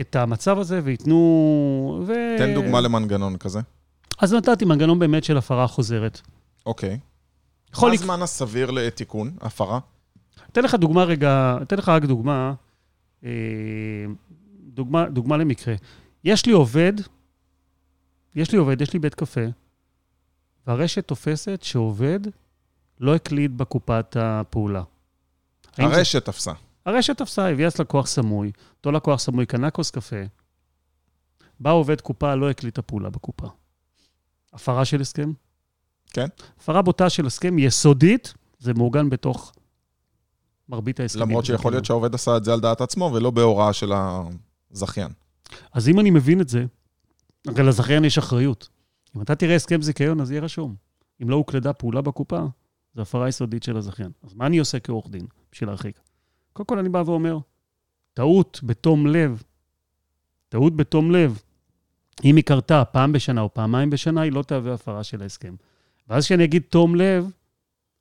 את 0.00 0.16
המצב 0.16 0.58
הזה 0.58 0.80
וייתנו... 0.84 2.02
ו... 2.06 2.12
תן 2.38 2.54
דוגמה 2.54 2.80
למנגנון 2.80 3.36
כזה. 3.36 3.60
אז 4.18 4.34
נתתי 4.34 4.64
מנגנון 4.64 4.98
באמת 4.98 5.24
של 5.24 5.36
הפרה 5.36 5.66
חוזרת. 5.66 6.20
אוקיי. 6.66 6.98
מה 7.82 7.88
לק- 7.88 7.94
הזמן 7.94 8.22
הסביר 8.22 8.70
לתיקון, 8.70 9.30
הפרה? 9.40 9.78
אתן 10.52 10.64
לך 10.64 10.74
דוגמה 10.74 11.04
רגע, 11.04 11.58
אתן 11.62 11.76
לך 11.78 11.88
רק 11.88 12.04
דוגמה, 12.04 12.32
אה, 12.48 12.52
דוגמה, 14.60 15.08
דוגמה 15.08 15.36
למקרה. 15.36 15.74
יש 16.24 16.46
לי 16.46 16.52
עובד, 16.52 16.92
יש 18.34 18.52
לי 18.52 18.58
עובד, 18.58 18.80
יש 18.80 18.92
לי 18.92 18.98
בית 18.98 19.14
קפה, 19.14 19.40
והרשת 20.66 21.08
תופסת 21.08 21.62
שעובד 21.62 22.20
לא 23.00 23.14
הקליד 23.14 23.58
בקופת 23.58 24.16
הפעולה. 24.20 24.82
האם 25.76 25.88
זה- 25.90 25.96
הרשת 25.96 26.24
תפסה. 26.24 26.52
הרשת 26.86 27.18
תפסה, 27.18 27.48
הביאה 27.50 27.66
אז 27.66 27.78
לקוח 27.78 28.06
סמוי, 28.06 28.52
אותו 28.78 28.92
לקוח 28.92 29.20
סמוי 29.20 29.46
קנה 29.46 29.70
כוס 29.70 29.90
קפה, 29.90 30.16
בא 31.60 31.70
עובד 31.72 32.00
קופה, 32.00 32.34
לא 32.34 32.50
הקליט 32.50 32.72
את 32.72 32.78
הפעולה 32.78 33.10
בקופה. 33.10 33.46
הפרה 34.52 34.84
של 34.84 35.00
הסכם? 35.00 35.32
כן. 36.12 36.26
הפרה 36.58 36.82
בוטה 36.82 37.10
של 37.10 37.26
הסכם 37.26 37.58
יסודית, 37.58 38.34
זה 38.58 38.74
מעוגן 38.74 39.10
בתוך 39.10 39.52
מרבית 40.68 41.00
ההסכמים. 41.00 41.28
למרות 41.28 41.44
שיכול 41.44 41.72
להיות 41.72 41.84
שהעובד 41.84 42.14
עשה 42.14 42.36
את 42.36 42.44
זה 42.44 42.52
על 42.52 42.60
דעת 42.60 42.80
עצמו 42.80 43.10
ולא 43.14 43.30
בהוראה 43.30 43.72
של 43.72 43.92
הזכיין. 44.70 45.12
אז 45.72 45.88
אם 45.88 46.00
אני 46.00 46.10
מבין 46.10 46.40
את 46.40 46.48
זה, 46.48 46.64
הרי 47.46 47.62
לזכיין 47.62 48.04
יש 48.04 48.18
אחריות. 48.18 48.68
אם 49.16 49.22
אתה 49.22 49.34
תראה 49.34 49.54
הסכם 49.54 49.82
זיכיון, 49.82 50.20
אז 50.20 50.30
יהיה 50.30 50.42
רשום. 50.42 50.74
אם 51.22 51.30
לא 51.30 51.36
הוקלדה 51.36 51.72
פעולה 51.72 52.00
בקופה, 52.00 52.40
זו 52.94 53.02
הפרה 53.02 53.28
יסודית 53.28 53.62
של 53.62 53.76
הזכיין. 53.76 54.10
אז 54.22 54.34
מה 54.34 54.46
אני 54.46 54.58
עושה 54.58 54.80
כעורך 54.80 55.08
דין 55.10 55.26
בשביל 55.52 55.70
להרחיק? 55.70 56.00
קודם 56.52 56.66
כל 56.66 56.78
אני 56.78 56.88
בא 56.88 57.02
ואומר, 57.06 57.38
טעות 58.14 58.60
בתום 58.62 59.06
לב, 59.06 59.42
טעות 60.48 60.76
בתום 60.76 61.10
לב, 61.10 61.42
אם 62.24 62.36
היא 62.36 62.44
קרתה 62.44 62.84
פעם 62.84 63.12
בשנה 63.12 63.40
או 63.40 63.54
פעמיים 63.54 63.90
בשנה, 63.90 64.20
היא 64.20 64.32
לא 64.32 64.42
תהווה 64.42 64.74
הפרה 64.74 65.04
של 65.04 65.22
ההסכם. 65.22 65.54
ואז 66.08 66.24
כשאני 66.24 66.44
אגיד 66.44 66.62
תום 66.68 66.94
לב, 66.94 67.30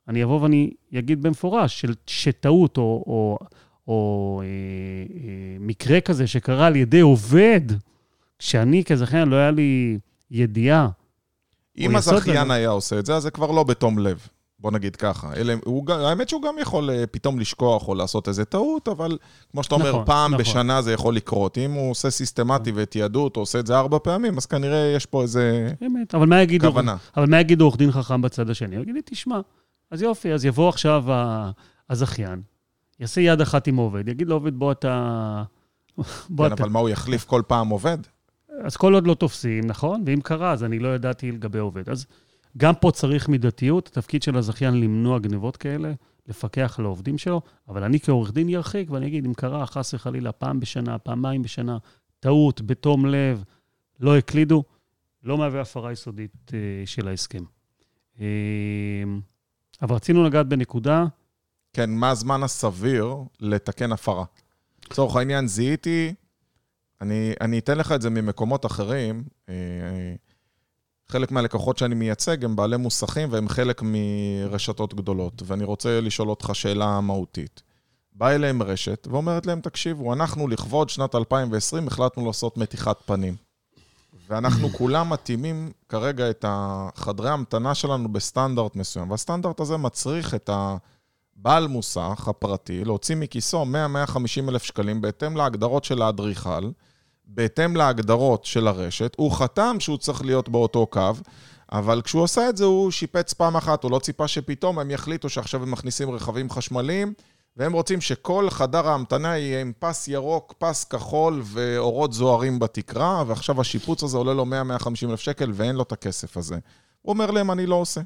אני 0.08 0.24
אבוא 0.24 0.42
ואני 0.42 0.72
אגיד 0.98 1.24
במפורש 1.24 1.82
של, 1.82 1.94
שטעות 2.08 2.78
או, 2.78 3.04
או, 3.08 3.38
או 3.88 4.42
אה, 4.44 4.48
אה, 4.48 5.58
מקרה 5.60 6.02
כזה 6.02 6.28
שקרה 6.28 6.68
על 6.68 6.76
ידי 6.76 7.00
עובד, 7.00 7.62
שאני 8.40 8.84
כזכיין 8.84 9.28
לא 9.28 9.36
היה 9.36 9.52
לי 9.52 10.00
ידיעה. 10.32 10.90
אם 11.78 11.96
הזכיין. 11.96 12.52
היה 12.52 12.70
עושה 12.70 13.00
את 13.00 13.06
זה, 13.06 13.16
אז 13.16 13.24
זה 13.24 13.32
כבר 13.32 13.52
לא 13.52 13.64
בתום 13.64 14.00
לב. 14.00 14.28
בוא 14.60 14.72
נגיד 14.72 14.96
ככה. 14.96 15.34
אלה, 15.36 15.56
הוא, 15.66 15.92
האמת 15.92 16.30
שהוא 16.30 16.42
גם 16.42 16.56
יכול 16.60 16.90
אה, 16.90 17.08
פתאום 17.08 17.40
לשכוח 17.40 17.88
או 17.88 17.96
לעשות 17.96 18.28
איזה 18.28 18.46
טעות, 18.46 18.88
אבל 18.88 19.18
כמו 19.52 19.64
שאתה 19.64 19.76
אומר, 19.76 19.90
נכון, 19.90 20.06
פעם 20.06 20.34
נכון. 20.34 20.46
בשנה 20.46 20.82
זה 20.82 20.94
יכול 20.94 21.16
לקרות. 21.16 21.58
אם 21.58 21.72
הוא 21.72 21.92
עושה 21.92 22.10
סיסטמטי 22.10 22.72
ותיעדות, 22.76 23.36
או 23.36 23.42
עושה 23.42 23.60
את 23.60 23.68
זה 23.68 23.78
ארבע 23.78 23.98
פעמים, 24.04 24.38
אז 24.38 24.46
כנראה 24.46 24.94
יש 24.96 25.06
פה 25.06 25.22
איזה 25.22 25.74
אמת, 25.86 26.16
אבל 26.16 26.28
מה 26.28 26.42
יגיד, 26.42 26.64
עורך, 26.64 26.76
כוונה. 26.76 26.96
אבל 27.18 27.30
מה 27.30 27.40
יגיד 27.40 27.62
עורך 27.62 27.78
דין 27.78 27.92
חכם 27.92 28.22
בצד 28.22 28.50
השני? 28.50 28.76
הוא 28.76 28.84
יגיד 28.84 28.96
לי, 28.96 29.02
תשמע, 29.06 29.40
אז 29.94 30.02
יופי, 30.02 30.34
אז 30.34 30.46
יבוא 30.46 30.70
עכשיו 30.70 31.06
הזכיין, 31.90 32.42
יעשה 33.00 33.22
יד 33.22 33.42
אחת 33.42 33.68
עם 33.68 33.76
עובד, 33.76 34.08
יגיד 34.08 34.28
לעובד, 34.28 34.56
בוא 34.56 34.72
אתה... 34.72 35.44
בוא 36.30 36.48
כן, 36.48 36.54
אתה... 36.54 36.64
אבל 36.64 36.72
מה, 36.72 36.80
הוא 36.80 36.90
יחליף 36.90 37.26
כל 37.26 37.42
פעם 37.48 37.70
עובד? 37.70 37.98
אז 38.64 38.78
כל 38.78 38.94
עוד 38.94 39.08
לא 39.08 39.14
תופסים, 39.14 39.68
נכון? 39.68 40.04
ואם 40.06 40.22
קרה, 40.22 40.52
אז 40.52 40.64
אני 40.64 40.80
לא 40.80 40.96
ידעתי 40.96 41.32
לגבי 41.32 41.60
עובד. 41.60 41.90
אז 41.90 42.06
גם 42.58 42.74
פה 42.76 42.92
צריך 42.92 43.30
מידתיות, 43.30 43.88
התפקיד 43.88 44.24
של 44.24 44.38
הזכיין 44.38 44.80
למנוע 44.80 45.20
גנבות 45.20 45.58
כאלה, 45.58 45.94
לפקח 46.28 46.76
על 46.80 46.86
העובדים 46.86 47.18
שלו, 47.18 47.42
אבל 47.68 47.84
אני 47.84 48.00
כעורך 48.00 48.34
דין 48.34 48.50
ירחיק 48.50 48.92
ואני 48.92 49.08
אגיד, 49.08 49.26
אם 49.26 49.34
קרה 49.34 49.66
חס 49.66 49.94
וחלילה 49.94 50.32
פעם 50.32 50.60
בשנה, 50.60 50.98
פעמיים 50.98 51.42
בשנה, 51.42 51.78
טעות, 52.20 52.62
בתום 52.62 53.06
לב, 53.06 53.44
לא 54.00 54.18
הקלידו, 54.18 54.64
לא 55.24 55.38
מהווה 55.38 55.62
הפרה 55.62 55.92
יסודית 55.92 56.52
אה, 56.54 56.86
של 56.86 57.08
ההסכם. 57.08 57.44
אבל 59.84 59.96
רצינו 59.96 60.24
לגעת 60.24 60.48
בנקודה, 60.48 61.06
כן, 61.74 61.90
מה 61.90 62.10
הזמן 62.10 62.44
הסביר 62.44 63.16
לתקן 63.40 63.92
הפרה? 63.92 64.26
לצורך 64.92 65.16
העניין, 65.16 65.48
זיהיתי, 65.48 66.14
אני, 67.02 67.34
אני 67.42 67.60
אתן 67.60 67.78
לך 67.78 67.92
את 67.92 68.02
זה 68.02 68.10
ממקומות 68.10 68.66
אחרים. 68.66 69.24
אה, 69.50 69.54
אה, 69.54 70.16
חלק 71.08 71.32
מהלקוחות 71.32 71.78
שאני 71.78 71.96
מייצג 71.96 72.46
הם 72.46 72.56
בעלי 72.56 72.78
מוסכים 72.78 73.32
והם 73.32 73.50
חלק 73.50 73.82
מרשתות 73.86 74.94
גדולות, 74.94 75.44
ואני 75.46 75.64
רוצה 75.64 76.02
לשאול 76.02 76.30
אותך 76.30 76.50
שאלה 76.54 77.02
מהותית. 77.02 77.64
באה 78.14 78.36
אליהם 78.36 78.64
רשת 78.64 79.08
ואומרת 79.12 79.46
להם, 79.46 79.62
תקשיבו, 79.62 80.14
אנחנו 80.14 80.48
לכבוד 80.48 80.90
שנת 80.90 81.16
2020 81.16 81.88
החלטנו 81.88 82.26
לעשות 82.26 82.58
מתיחת 82.58 82.98
פנים. 83.06 83.36
ואנחנו 84.30 84.70
כולם 84.70 85.10
מתאימים 85.10 85.72
כרגע 85.90 86.30
את 86.30 86.46
החדרי 86.48 87.30
המתנה 87.30 87.76
שלנו 87.76 88.14
בסטנדרט 88.14 88.76
מסוים, 88.76 89.12
והסטנדרט 89.12 89.60
הזה 89.60 89.78
מצריך 89.78 90.36
את 90.36 90.50
הבעל 90.54 91.68
מוסך 91.68 92.28
הפרטי 92.28 92.84
להוציא 92.84 93.16
מכיסו 93.16 93.66
100-150 93.66 94.50
אלף 94.50 94.64
שקלים 94.64 95.02
בהתאם 95.02 95.38
להגדרות 95.38 95.84
של 95.84 96.02
האדריכל, 96.02 96.72
בהתאם 97.26 97.76
להגדרות 97.76 98.46
של 98.46 98.68
הרשת. 98.68 99.14
הוא 99.18 99.32
חתם 99.32 99.76
שהוא 99.80 99.98
צריך 99.98 100.26
להיות 100.26 100.50
באותו 100.50 100.86
קו, 100.86 101.12
אבל 101.72 102.02
כשהוא 102.02 102.24
עשה 102.24 102.50
את 102.50 102.58
זה 102.58 102.66
הוא 102.66 102.92
שיפץ 102.92 103.34
פעם 103.34 103.56
אחת, 103.56 103.84
הוא 103.84 103.92
לא 103.92 104.00
ציפה 104.00 104.28
שפתאום 104.28 104.80
הם 104.80 104.92
יחליטו 104.92 105.30
שעכשיו 105.30 105.64
הם 105.64 105.72
מכניסים 105.72 106.12
רכבים 106.12 106.50
חשמליים. 106.50 107.14
והם 107.58 107.74
רוצים 107.74 108.02
שכל 108.02 108.50
חדר 108.50 108.88
ההמתנה 108.88 109.38
יהיה 109.38 109.62
עם 109.62 109.74
פס 109.80 110.08
ירוק, 110.08 110.54
פס 110.58 110.84
כחול 110.84 111.42
ואורות 111.44 112.14
זוהרים 112.14 112.60
בתקרה, 112.60 113.24
ועכשיו 113.28 113.62
השיפוץ 113.62 114.04
הזה 114.04 114.18
עולה 114.18 114.34
לו 114.34 114.46
100-150 114.46 115.10
אלף 115.10 115.20
שקל 115.20 115.52
ואין 115.54 115.76
לו 115.76 115.84
את 115.84 115.92
הכסף 115.92 116.38
הזה. 116.38 116.56
הוא 117.02 117.14
אומר 117.14 117.32
להם, 117.32 117.52
אני 117.52 117.66
לא 117.66 117.76
עושה. 117.76 118.02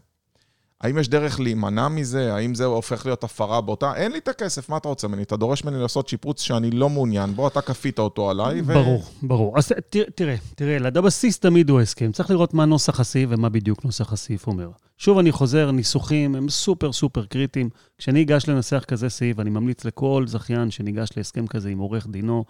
האם 0.82 0.98
יש 0.98 1.08
דרך 1.08 1.40
להימנע 1.40 1.88
מזה? 1.88 2.34
האם 2.34 2.56
זה 2.56 2.66
הופך 2.66 3.06
להיות 3.06 3.24
הפרה 3.24 3.62
באותה? 3.62 3.96
אין 3.96 4.12
לי 4.12 4.18
את 4.18 4.28
הכסף, 4.28 4.70
מה 4.70 4.78
אתה 4.78 4.88
רוצה 4.88 5.08
ממני? 5.08 5.24
אתה 5.24 5.38
דורש 5.38 5.64
ממני 5.64 5.82
לעשות 5.82 6.08
שיפוץ 6.08 6.42
שאני 6.42 6.72
לא 6.72 6.90
מעוניין 6.90 7.36
בו, 7.36 7.48
אתה 7.48 7.62
כפית 7.62 8.00
אותו 8.00 8.30
עליי, 8.30 8.62
ו... 8.62 8.66
ברור, 8.66 9.04
ברור. 9.22 9.58
אז 9.58 9.72
תראה, 10.16 10.36
תראה, 10.56 10.80
ליד 10.80 10.98
הבסיס 10.98 11.40
תמיד 11.40 11.70
הוא 11.70 11.82
הסכם. 11.82 12.12
צריך 12.12 12.30
לראות 12.30 12.54
מה 12.54 12.66
נוסח 12.66 13.00
הסעיף 13.00 13.30
ומה 13.34 13.50
בדיוק 13.50 13.86
נוסח 13.86 14.14
הסעיף 14.14 14.48
אומר. 14.48 14.70
שוב 14.98 15.18
אני 15.18 15.32
חוזר, 15.32 15.72
ניסוחים 15.72 16.36
הם 16.36 16.50
סופר 16.50 16.92
סופר 16.92 17.26
קריטיים. 17.26 17.70
כשאני 17.98 18.22
אגש 18.22 18.50
לנסח 18.50 18.84
כזה 18.88 19.10
סעיף, 19.10 19.40
אני 19.40 19.50
ממליץ 19.50 19.86
לכל 19.86 20.24
זכיין 20.28 20.72
שניגש 20.72 21.10
להסכם 21.18 21.48
כזה 21.48 21.70
עם 21.70 21.80
עורך 21.80 22.08
דינו, 22.08 22.46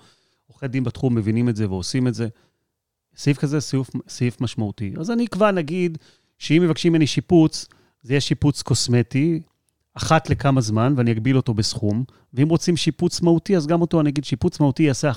עורכי 0.47 0.67
דין 0.67 0.83
בתחום 0.83 1.15
מבינים 1.15 1.49
את 1.49 1.55
זה 1.55 1.69
ועושים 1.69 2.07
את 2.07 2.13
זה. 2.13 2.27
סעיף 3.17 3.37
כזה 3.37 3.59
סעיף, 3.59 3.89
סעיף 4.07 4.41
משמעותי. 4.41 4.93
אז 4.99 5.11
אני 5.11 5.25
אקבע, 5.25 5.51
נגיד, 5.51 5.97
שאם 6.39 6.61
מבקשים 6.61 6.93
ממני 6.93 7.07
שיפוץ, 7.07 7.67
זה 8.07 8.13
יהיה 8.13 8.21
שיפוץ 8.21 8.61
קוסמטי, 8.61 9.39
אחת 9.93 10.29
לכמה 10.29 10.61
זמן, 10.61 10.93
ואני 10.97 11.11
אגביל 11.11 11.37
אותו 11.37 11.53
בסכום. 11.53 12.03
ואם 12.33 12.49
רוצים 12.49 12.77
שיפוץ 12.77 13.21
מהותי, 13.21 13.57
אז 13.57 13.67
גם 13.67 13.81
אותו, 13.81 14.01
אני 14.01 14.09
אגיד, 14.09 14.25
שיפוץ 14.25 14.59
מהותי 14.59 14.83
יעשה, 14.83 15.11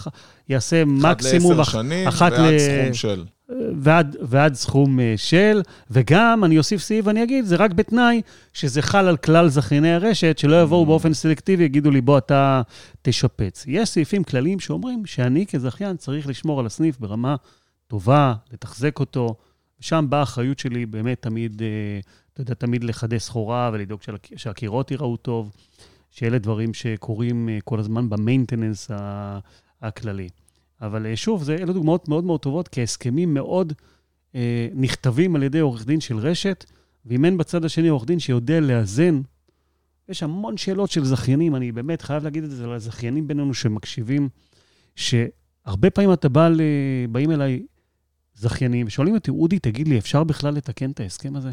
יעשה 0.49 0.85
מקסימום... 0.85 1.53
אחת 1.53 1.59
לעשר 1.59 1.71
שנים, 1.71 2.09
אחת 2.09 2.33
ועד 2.33 2.55
ל... 2.55 2.59
סכום 2.59 2.95
של. 2.95 3.25
ועד, 3.77 4.17
ועד 4.23 4.55
סכום 4.55 5.01
אה, 5.01 5.15
של, 5.17 5.63
וגם 5.91 6.45
אני 6.45 6.59
אוסיף 6.59 6.81
סעיף 6.81 7.07
ואני 7.07 7.23
אגיד, 7.23 7.45
זה 7.45 7.57
רק 7.57 7.73
בתנאי 7.73 8.21
שזה 8.53 8.83
חל 8.83 9.09
על 9.09 9.17
כלל 9.17 9.49
זכייני 9.49 9.93
הרשת, 9.93 10.39
שלא 10.39 10.63
יבואו 10.63 10.83
mm. 10.83 10.87
באופן 10.87 11.15
סלקטיבי, 11.15 11.65
יגידו 11.65 11.91
לי, 11.91 12.01
בוא 12.01 12.19
אתה 12.19 12.63
תשפץ. 13.03 13.65
יש 13.69 13.89
סעיפים 13.89 14.25
כלליים 14.25 14.61
שאומרים 14.61 15.07
שאני 15.07 15.47
כזכיין 15.47 15.97
צריך 15.97 16.27
לשמור 16.27 16.61
על 16.61 16.67
הסניף 16.67 16.99
ברמה 16.99 17.37
טובה, 17.87 18.35
לתחזק 18.53 18.99
אותו, 18.99 19.35
ושם 19.81 20.07
באה 20.09 20.21
האחריות 20.21 20.59
שלי 20.59 20.87
באמת 20.87 21.23
תמיד... 21.23 21.63
אה, 21.63 22.01
אתה 22.41 22.51
יודע, 22.51 22.55
תמיד 22.55 22.85
לחדש 22.85 23.23
סחורה 23.23 23.71
ולדאוג 23.73 24.01
שהקירות 24.37 24.91
ייראו 24.91 25.17
טוב, 25.17 25.53
שאלה 26.11 26.39
דברים 26.39 26.75
שקורים 26.75 27.49
אה, 27.49 27.59
כל 27.65 27.81
הזמן 27.81 28.09
במיינטננס 28.09 28.91
הכללי. 29.83 30.29
אבל 30.81 31.07
אה, 31.07 31.17
שוב, 31.17 31.43
זה, 31.43 31.55
אלה 31.55 31.73
דוגמאות 31.73 32.09
מאוד 32.09 32.25
מאוד 32.25 32.41
טובות, 32.41 32.69
כי 32.69 32.81
ההסכמים 32.81 33.35
מאוד 33.35 33.73
אה, 34.35 34.69
נכתבים 34.75 35.37
על 35.37 35.43
ידי 35.43 35.59
עורך 35.59 35.87
דין 35.87 36.01
של 36.01 36.19
רשת, 36.19 36.65
ואם 37.07 37.25
אין 37.25 37.37
בצד 37.37 37.65
השני 37.65 37.89
עורך 37.89 38.05
דין 38.05 38.19
שיודע 38.19 38.61
לאזן, 38.61 39.21
יש 40.09 40.23
המון 40.23 40.57
שאלות 40.57 40.91
של 40.91 41.05
זכיינים, 41.05 41.57
אני 41.57 41.73
באמת 41.73 42.03
חייב 42.03 42.25
להגיד 42.25 42.45
את 42.45 42.51
זה 42.51 42.67
לזכיינים 42.67 43.29
בינינו 43.29 43.55
שמקשיבים, 43.55 44.29
שהרבה 44.97 45.91
פעמים 45.91 46.13
אתה 46.13 46.29
בא, 46.29 46.49
באים 47.11 47.31
אליי 47.31 47.63
זכיינים 48.35 48.87
ושואלים 48.87 49.15
אותי, 49.15 49.31
אודי, 49.31 49.59
תגיד 49.59 49.89
לי, 49.89 49.99
אפשר 49.99 50.25
בכלל 50.25 50.55
לתקן 50.55 50.91
את 50.91 51.01
ההסכם 51.01 51.37
הזה? 51.37 51.51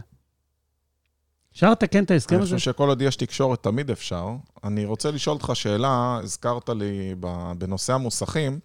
אפשר 1.53 1.71
לתקן 1.71 2.03
את 2.03 2.12
ההסכם 2.12 2.36
הזה? 2.36 2.53
אני 2.53 2.60
חושב 2.60 2.71
שכל 2.71 2.89
עוד 2.89 3.01
יש 3.01 3.15
תקשורת, 3.15 3.63
תמיד 3.63 3.91
אפשר. 3.91 4.29
אני 4.63 4.86
רוצה 4.86 5.12
לשאול 5.12 5.33
אותך 5.36 5.51
שאלה, 5.53 6.19
הזכרת 6.23 6.69
לי 6.69 7.15
בנושא 7.57 7.93
המוסכים. 7.93 8.60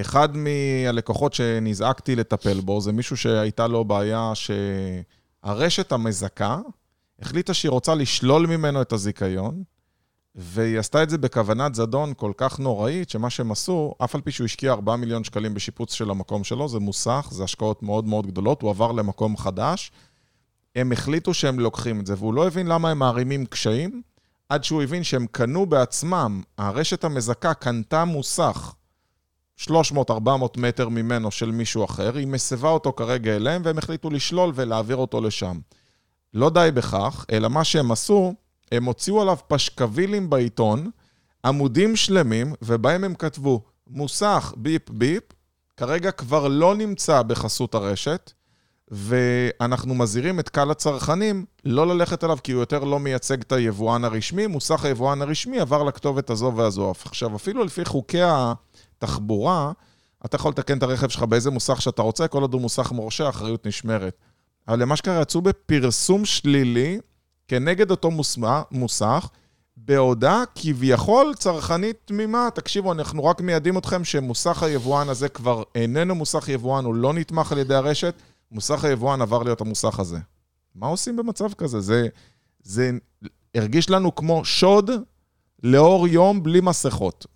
אחד 0.00 0.28
מהלקוחות 0.36 1.34
שנזעקתי 1.34 2.16
לטפל 2.16 2.60
בו, 2.60 2.80
זה 2.80 2.92
מישהו 2.92 3.16
שהייתה 3.16 3.66
לו 3.66 3.84
בעיה 3.84 4.32
שהרשת 4.34 5.92
המזכה 5.92 6.60
החליטה 7.22 7.54
שהיא 7.54 7.70
רוצה 7.70 7.94
לשלול 7.94 8.46
ממנו 8.46 8.82
את 8.82 8.92
הזיכיון, 8.92 9.62
והיא 10.34 10.78
עשתה 10.78 11.02
את 11.02 11.10
זה 11.10 11.18
בכוונת 11.18 11.74
זדון 11.74 12.12
כל 12.16 12.32
כך 12.36 12.58
נוראית, 12.58 13.10
שמה 13.10 13.30
שהם 13.30 13.52
עשו, 13.52 13.94
אף 14.04 14.14
על 14.14 14.20
פי 14.20 14.30
שהוא 14.30 14.44
השקיע 14.44 14.72
4 14.72 14.96
מיליון 14.96 15.24
שקלים 15.24 15.54
בשיפוץ 15.54 15.92
של 15.92 16.10
המקום 16.10 16.44
שלו, 16.44 16.68
זה 16.68 16.78
מוסך, 16.78 17.28
זה 17.30 17.44
השקעות 17.44 17.82
מאוד 17.82 18.04
מאוד 18.04 18.26
גדולות, 18.26 18.62
הוא 18.62 18.70
עבר 18.70 18.92
למקום 18.92 19.36
חדש. 19.36 19.92
הם 20.76 20.92
החליטו 20.92 21.34
שהם 21.34 21.60
לוקחים 21.60 22.00
את 22.00 22.06
זה, 22.06 22.14
והוא 22.18 22.34
לא 22.34 22.46
הבין 22.46 22.66
למה 22.66 22.90
הם 22.90 22.98
מערימים 22.98 23.46
קשיים, 23.46 24.02
עד 24.48 24.64
שהוא 24.64 24.82
הבין 24.82 25.04
שהם 25.04 25.26
קנו 25.26 25.66
בעצמם, 25.66 26.42
הרשת 26.58 27.04
המזכה 27.04 27.54
קנתה 27.54 28.04
מוסך 28.04 28.74
300-400 29.60 29.68
מטר 30.56 30.88
ממנו 30.88 31.30
של 31.30 31.50
מישהו 31.50 31.84
אחר, 31.84 32.16
היא 32.16 32.26
מסבה 32.26 32.68
אותו 32.68 32.92
כרגע 32.92 33.36
אליהם, 33.36 33.62
והם 33.64 33.78
החליטו 33.78 34.10
לשלול 34.10 34.52
ולהעביר 34.54 34.96
אותו 34.96 35.20
לשם. 35.20 35.58
לא 36.34 36.50
די 36.50 36.68
בכך, 36.74 37.26
אלא 37.32 37.48
מה 37.48 37.64
שהם 37.64 37.92
עשו, 37.92 38.34
הם 38.72 38.84
הוציאו 38.84 39.22
עליו 39.22 39.36
פשקווילים 39.48 40.30
בעיתון, 40.30 40.90
עמודים 41.44 41.96
שלמים, 41.96 42.52
ובהם 42.62 43.04
הם 43.04 43.14
כתבו, 43.14 43.64
מוסך 43.86 44.54
ביפ 44.56 44.90
ביפ, 44.90 45.22
כרגע 45.76 46.10
כבר 46.10 46.48
לא 46.48 46.74
נמצא 46.74 47.22
בחסות 47.22 47.74
הרשת, 47.74 48.32
ואנחנו 48.90 49.94
מזהירים 49.94 50.40
את 50.40 50.48
קהל 50.48 50.70
הצרכנים 50.70 51.44
לא 51.64 51.86
ללכת 51.86 52.24
אליו 52.24 52.38
כי 52.44 52.52
הוא 52.52 52.62
יותר 52.62 52.84
לא 52.84 52.98
מייצג 52.98 53.40
את 53.40 53.52
היבואן 53.52 54.04
הרשמי, 54.04 54.46
מוסך 54.46 54.84
היבואן 54.84 55.22
הרשמי 55.22 55.60
עבר 55.60 55.82
לכתובת 55.82 56.30
הזו 56.30 56.52
והזו. 56.56 56.92
עכשיו, 57.04 57.36
אפילו 57.36 57.64
לפי 57.64 57.84
חוקי 57.84 58.20
התחבורה, 58.22 59.72
אתה 60.24 60.36
יכול 60.36 60.50
לתקן 60.50 60.78
את 60.78 60.82
הרכב 60.82 61.08
שלך 61.08 61.22
באיזה 61.22 61.50
מוסך 61.50 61.82
שאתה 61.82 62.02
רוצה, 62.02 62.28
כל 62.28 62.42
עוד 62.42 62.54
הוא 62.54 62.60
מוסך 62.60 62.92
מורשה, 62.92 63.26
האחריות 63.26 63.66
נשמרת. 63.66 64.16
אבל 64.68 64.82
למה 64.82 64.96
שקרה, 64.96 65.22
יצאו 65.22 65.42
בפרסום 65.42 66.24
שלילי 66.24 66.98
כנגד 67.48 67.90
אותו 67.90 68.10
מוסך, 68.70 69.28
בהודעה 69.76 70.42
כביכול 70.54 71.34
צרכנית 71.34 71.96
תמימה. 72.04 72.48
תקשיבו, 72.54 72.92
אנחנו 72.92 73.24
רק 73.24 73.40
מיידעים 73.40 73.78
אתכם 73.78 74.04
שמוסך 74.04 74.62
היבואן 74.62 75.08
הזה 75.08 75.28
כבר 75.28 75.62
איננו 75.74 76.14
מוסך 76.14 76.48
יבואן, 76.48 76.84
הוא 76.84 76.94
לא 76.94 77.12
נתמך 77.12 77.52
על 77.52 77.58
ידי 77.58 77.74
הרשת. 77.74 78.14
מוסך 78.56 78.84
היבואן 78.84 79.22
עבר 79.22 79.42
להיות 79.42 79.60
המוסך 79.60 80.00
הזה. 80.00 80.18
מה 80.74 80.86
עושים 80.86 81.16
במצב 81.16 81.52
כזה? 81.52 81.80
זה, 81.80 82.08
זה 82.62 82.90
הרגיש 83.54 83.90
לנו 83.90 84.14
כמו 84.14 84.44
שוד 84.44 84.90
לאור 85.62 86.08
יום 86.08 86.42
בלי 86.42 86.60
מסכות. 86.60 87.26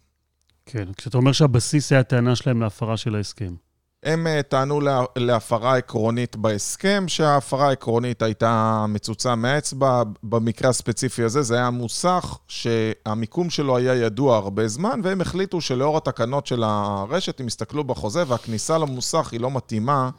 כן, 0.67 0.89
כשאתה 0.97 1.19
אומר 1.19 1.33
שהבסיס 1.33 1.93
היה 1.93 2.01
הטענה 2.01 2.37
שלהם 2.37 2.61
להפרה 2.61 2.97
של 2.97 3.15
ההסכם. 3.15 3.55
הם 4.03 4.27
uh, 4.27 4.43
טענו 4.43 4.81
לה, 4.81 5.05
להפרה 5.17 5.77
עקרונית 5.77 6.37
בהסכם, 6.37 7.05
שההפרה 7.09 7.69
העקרונית 7.69 8.23
הייתה 8.23 8.85
מצוצה 8.89 9.35
מהאצבע. 9.35 10.03
במקרה 10.23 10.71
הספציפי 10.71 11.23
הזה 11.23 11.43
זה 11.43 11.55
היה 11.55 11.71
מוסך 11.71 12.39
שהמיקום 12.49 13.51
שלו 13.51 13.77
היה 13.77 13.95
ידוע 13.95 14.37
הרבה 14.37 14.69
זמן, 14.69 15.01
והם 15.05 15.21
החליטו 15.21 15.61
שלאור 15.61 15.97
התקנות 15.97 16.47
של 16.47 16.63
הרשת, 16.63 17.41
הם 17.41 17.47
הסתכלו 17.47 17.85
בחוזה 17.85 18.25
והכניסה 18.27 18.79
למוסך 18.79 19.33
היא 19.33 19.41
לא 19.41 19.51
מתאימה 19.51 20.11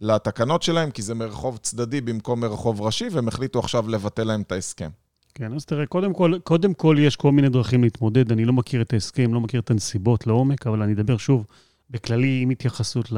לתקנות 0.00 0.62
שלהם, 0.62 0.90
כי 0.90 1.02
זה 1.02 1.14
מרחוב 1.14 1.56
צדדי 1.56 2.00
במקום 2.00 2.40
מרחוב 2.40 2.80
ראשי, 2.80 3.08
והם 3.12 3.28
החליטו 3.28 3.58
עכשיו 3.58 3.88
לבטל 3.88 4.24
להם 4.24 4.42
את 4.42 4.52
ההסכם. 4.52 4.90
כן, 5.34 5.54
אז 5.54 5.64
תראה, 5.64 5.86
קודם 5.86 6.12
כל, 6.12 6.32
קודם 6.44 6.74
כל 6.74 6.96
יש 7.00 7.16
כל 7.16 7.32
מיני 7.32 7.48
דרכים 7.48 7.84
להתמודד. 7.84 8.32
אני 8.32 8.44
לא 8.44 8.52
מכיר 8.52 8.82
את 8.82 8.92
ההסכם, 8.92 9.34
לא 9.34 9.40
מכיר 9.40 9.60
את 9.60 9.70
הנסיבות 9.70 10.26
לעומק, 10.26 10.66
אבל 10.66 10.82
אני 10.82 10.92
אדבר 10.92 11.16
שוב 11.16 11.46
בכללי 11.90 12.40
עם 12.42 12.50
התייחסות 12.50 13.12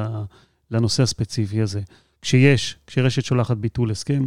לנושא 0.71 1.03
הספציפי 1.03 1.61
הזה. 1.61 1.81
כשיש, 2.23 2.77
כשרשת 2.87 3.25
שולחת 3.25 3.57
ביטול 3.57 3.91
הסכם, 3.91 4.27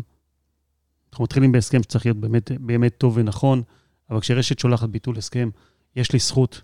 אנחנו 1.12 1.24
מתחילים 1.24 1.52
בהסכם 1.52 1.84
שצריך 1.84 2.06
להיות 2.06 2.18
באמת, 2.18 2.52
באמת 2.60 2.98
טוב 2.98 3.18
ונכון, 3.18 3.62
אבל 4.10 4.20
כשרשת 4.20 4.60
שולחת 4.60 4.90
ביטול 4.90 5.18
הסכם, 5.18 5.50
יש 5.96 6.12
לי 6.12 6.20
זכות. 6.20 6.62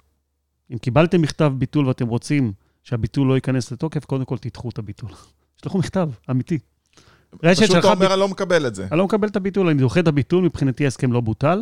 אם 0.71 0.77
קיבלתם 0.77 1.21
מכתב 1.21 1.53
ביטול 1.57 1.87
ואתם 1.87 2.07
רוצים 2.07 2.53
שהביטול 2.83 3.27
לא 3.27 3.33
ייכנס 3.33 3.71
לתוקף, 3.71 4.05
קודם 4.05 4.25
כל 4.25 4.37
תדחו 4.37 4.69
את 4.69 4.77
הביטול. 4.77 5.11
שלחו 5.63 5.77
מכתב, 5.77 6.09
אמיתי. 6.31 6.59
פשוט 7.41 7.77
אתה 7.77 7.91
אומר, 7.91 8.13
אני 8.13 8.19
לא 8.19 8.27
מקבל 8.27 8.67
את 8.67 8.75
זה. 8.75 8.87
אני 8.91 8.99
לא 8.99 9.05
מקבל 9.05 9.27
את 9.27 9.35
הביטול, 9.35 9.67
אני 9.67 9.79
דוחה 9.79 9.99
את 9.99 10.07
הביטול, 10.07 10.43
מבחינתי 10.43 10.85
ההסכם 10.85 11.13
לא 11.13 11.21
בוטל. 11.21 11.61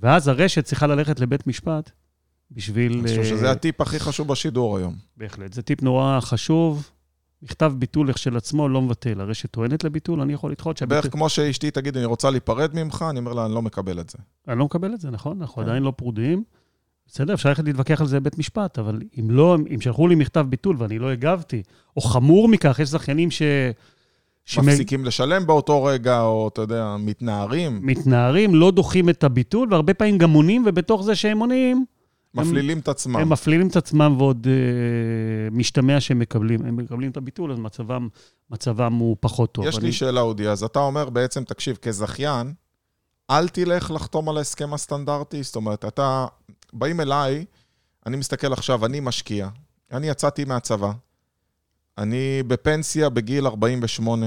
ואז 0.00 0.28
הרשת 0.28 0.64
צריכה 0.64 0.86
ללכת 0.86 1.20
לבית 1.20 1.46
משפט 1.46 1.90
בשביל... 2.50 2.92
אני 2.92 3.08
חושב 3.08 3.24
שזה 3.24 3.46
אה, 3.46 3.50
הטיפ 3.50 3.80
הכי 3.80 3.98
חשוב 4.00 4.28
בשידור 4.28 4.78
היום. 4.78 4.94
בהחלט, 5.16 5.52
זה 5.52 5.62
טיפ 5.62 5.82
נורא 5.82 6.20
חשוב, 6.20 6.90
מכתב 7.42 7.72
ביטול 7.78 8.12
כשלעצמו 8.12 8.68
לא 8.68 8.82
מבטל. 8.82 9.20
הרשת 9.20 9.50
טוענת 9.50 9.84
לביטול, 9.84 10.20
אני 10.20 10.32
יכול 10.32 10.50
לדחות 10.50 10.76
שהביטול... 10.76 11.00
בערך 11.00 11.12
כמו 11.12 11.28
שאשתי 11.28 11.70
תגיד, 11.70 11.96
אני 11.96 12.06
רוצה 12.06 12.30
להיפרד 12.30 12.74
ממך, 12.74 13.04
אני 13.10 13.18
אומר 13.18 13.32
לה, 13.32 13.46
אני 13.46 13.54
לא 13.54 13.62
מקבל 13.62 14.00
את 14.00 14.10
זה. 14.10 14.18
אני 14.48 14.58
לא 14.58 14.64
מקבל 14.64 14.94
את 14.94 15.00
זה, 15.00 15.10
נכון? 15.10 15.40
אנחנו 15.40 15.54
כן. 15.54 15.62
עדיין 15.62 15.82
לא 15.82 15.92
פרודים. 15.96 16.44
בסדר, 17.06 17.34
אפשר 17.34 17.48
ללכת 17.48 17.64
להתווכח 17.64 18.00
על 18.00 18.06
זה 18.06 18.20
בבית 18.20 18.38
משפט, 18.38 18.78
אבל 18.78 19.00
אם 19.20 19.30
לא, 19.30 19.56
אם 19.74 19.80
שלחו 19.80 20.08
לי 20.08 20.14
מכתב 20.14 20.46
ביטול 20.48 20.76
ואני 20.78 20.98
לא 20.98 21.10
הגבתי, 21.10 21.62
או 21.96 22.00
חמור 22.00 22.48
מכך, 22.48 22.78
יש 22.78 22.88
זכיינים 22.88 23.30
ש... 23.30 23.42
מפסיקים 24.58 25.04
לשלם 25.04 25.46
באותו 25.46 25.84
רגע, 25.84 26.20
או 26.20 26.48
אתה 26.48 26.60
יודע, 26.60 26.96
מתנערים, 26.98 27.80
מתנערים, 27.82 28.54
לא 28.54 28.70
דוחים 28.70 29.08
את 29.08 29.24
הביטול, 29.24 29.68
והרבה 29.70 29.94
פעמים 29.94 30.18
גם 30.18 30.32
עונים, 30.32 30.64
ובתוך 30.66 31.02
זה 31.02 31.14
שהם 31.14 31.38
עונים, 31.38 31.84
מפלילים 32.34 32.78
את 32.78 32.88
עצמם. 32.88 33.16
הם 33.16 33.28
מפלילים 33.28 33.68
את 33.68 33.76
עצמם 33.76 34.14
ועוד 34.18 34.46
אה, 34.50 35.50
משתמע 35.50 36.00
שהם 36.00 36.18
מקבלים, 36.18 36.64
הם 36.64 36.76
מקבלים 36.76 37.10
את 37.10 37.16
הביטול, 37.16 37.52
אז 37.52 37.58
מצבם, 37.58 38.08
מצבם 38.50 38.94
הוא 38.94 39.16
פחות 39.20 39.52
טוב. 39.52 39.66
יש 39.66 39.78
אני, 39.78 39.86
לי 39.86 39.92
שאלה, 39.92 40.20
אודי, 40.20 40.48
אז 40.48 40.62
אתה 40.62 40.78
אומר 40.78 41.10
בעצם, 41.10 41.44
תקשיב, 41.44 41.76
כזכיין, 41.76 42.52
אל 43.30 43.48
תלך 43.48 43.90
לחתום 43.90 44.28
על 44.28 44.38
ההסכם 44.38 44.74
הסטנדרטי, 44.74 45.42
זאת 45.42 45.56
אומרת, 45.56 45.84
אתה, 45.84 46.26
באים 46.72 47.00
אליי, 47.00 47.44
אני 48.06 48.16
מסתכל 48.16 48.52
עכשיו, 48.52 48.86
אני 48.86 49.00
משקיע, 49.00 49.48
אני 49.92 50.08
יצאתי 50.08 50.44
מהצבא, 50.44 50.92
אני 51.98 52.42
בפנסיה 52.46 53.08
בגיל 53.08 53.46
48, 53.46 54.26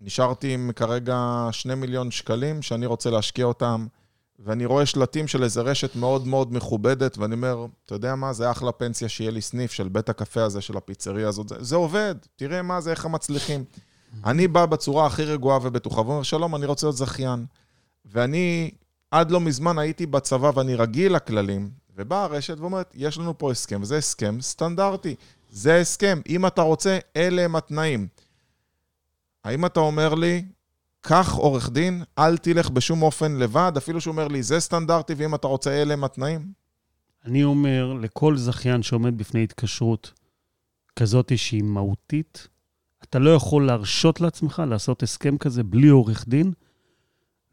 נשארתי 0.00 0.54
עם 0.54 0.70
כרגע 0.76 1.48
2 1.52 1.80
מיליון 1.80 2.10
שקלים 2.10 2.62
שאני 2.62 2.86
רוצה 2.86 3.10
להשקיע 3.10 3.44
אותם, 3.44 3.86
ואני 4.38 4.66
רואה 4.66 4.86
שלטים 4.86 5.28
של 5.28 5.44
איזה 5.44 5.60
רשת 5.60 5.96
מאוד 5.96 6.26
מאוד 6.26 6.52
מכובדת, 6.52 7.18
ואני 7.18 7.34
אומר, 7.34 7.66
אתה 7.84 7.94
יודע 7.94 8.14
מה, 8.14 8.32
זה 8.32 8.50
אחלה 8.50 8.72
פנסיה 8.72 9.08
שיהיה 9.08 9.30
לי 9.30 9.40
סניף 9.40 9.72
של 9.72 9.88
בית 9.88 10.08
הקפה 10.08 10.42
הזה, 10.42 10.60
של 10.60 10.76
הפיצריה 10.76 11.28
הזאת, 11.28 11.48
זה, 11.48 11.54
זה 11.58 11.76
עובד, 11.76 12.14
תראה 12.36 12.62
מה 12.62 12.80
זה, 12.80 12.90
איך 12.90 13.04
הם 13.04 13.12
מצליחים. 13.12 13.64
אני 14.24 14.48
בא 14.48 14.66
בצורה 14.66 15.06
הכי 15.06 15.24
רגועה 15.24 15.58
ובטוחה, 15.62 16.00
ואומר, 16.00 16.22
שלום, 16.22 16.56
אני 16.56 16.66
רוצה 16.66 16.86
להיות 16.86 16.96
זכיין. 16.96 17.46
ואני 18.04 18.70
עד 19.10 19.30
לא 19.30 19.40
מזמן 19.40 19.78
הייתי 19.78 20.06
בצבא 20.06 20.50
ואני 20.54 20.74
רגיל 20.74 21.14
לכללים, 21.14 21.70
ובאה 21.96 22.24
הרשת 22.24 22.58
ואומרת, 22.58 22.92
יש 22.94 23.18
לנו 23.18 23.38
פה 23.38 23.50
הסכם, 23.50 23.82
וזה 23.82 23.96
הסכם 23.96 24.40
סטנדרטי. 24.40 25.14
זה 25.50 25.80
הסכם, 25.80 26.20
אם 26.28 26.46
אתה 26.46 26.62
רוצה, 26.62 26.98
אלה 27.16 27.42
הם 27.44 27.56
התנאים. 27.56 28.08
האם 29.44 29.66
אתה 29.66 29.80
אומר 29.80 30.14
לי, 30.14 30.44
קח 31.00 31.32
עורך 31.32 31.70
דין, 31.70 32.04
אל 32.18 32.36
תלך 32.36 32.70
בשום 32.70 33.02
אופן 33.02 33.36
לבד, 33.36 33.72
אפילו 33.76 34.00
שהוא 34.00 34.12
אומר 34.12 34.28
לי, 34.28 34.42
זה 34.42 34.60
סטנדרטי, 34.60 35.14
ואם 35.14 35.34
אתה 35.34 35.46
רוצה, 35.46 35.82
אלה 35.82 35.92
הם 35.92 36.04
התנאים? 36.04 36.52
אני 37.24 37.44
אומר 37.44 37.92
לכל 37.92 38.36
זכיין 38.36 38.82
שעומד 38.82 39.18
בפני 39.18 39.44
התקשרות 39.44 40.12
כזאת 40.96 41.38
שהיא 41.38 41.62
מהותית, 41.62 42.48
אתה 43.02 43.18
לא 43.18 43.30
יכול 43.30 43.66
להרשות 43.66 44.20
לעצמך 44.20 44.62
לעשות 44.68 45.02
הסכם 45.02 45.38
כזה 45.38 45.62
בלי 45.62 45.88
עורך 45.88 46.28
דין. 46.28 46.52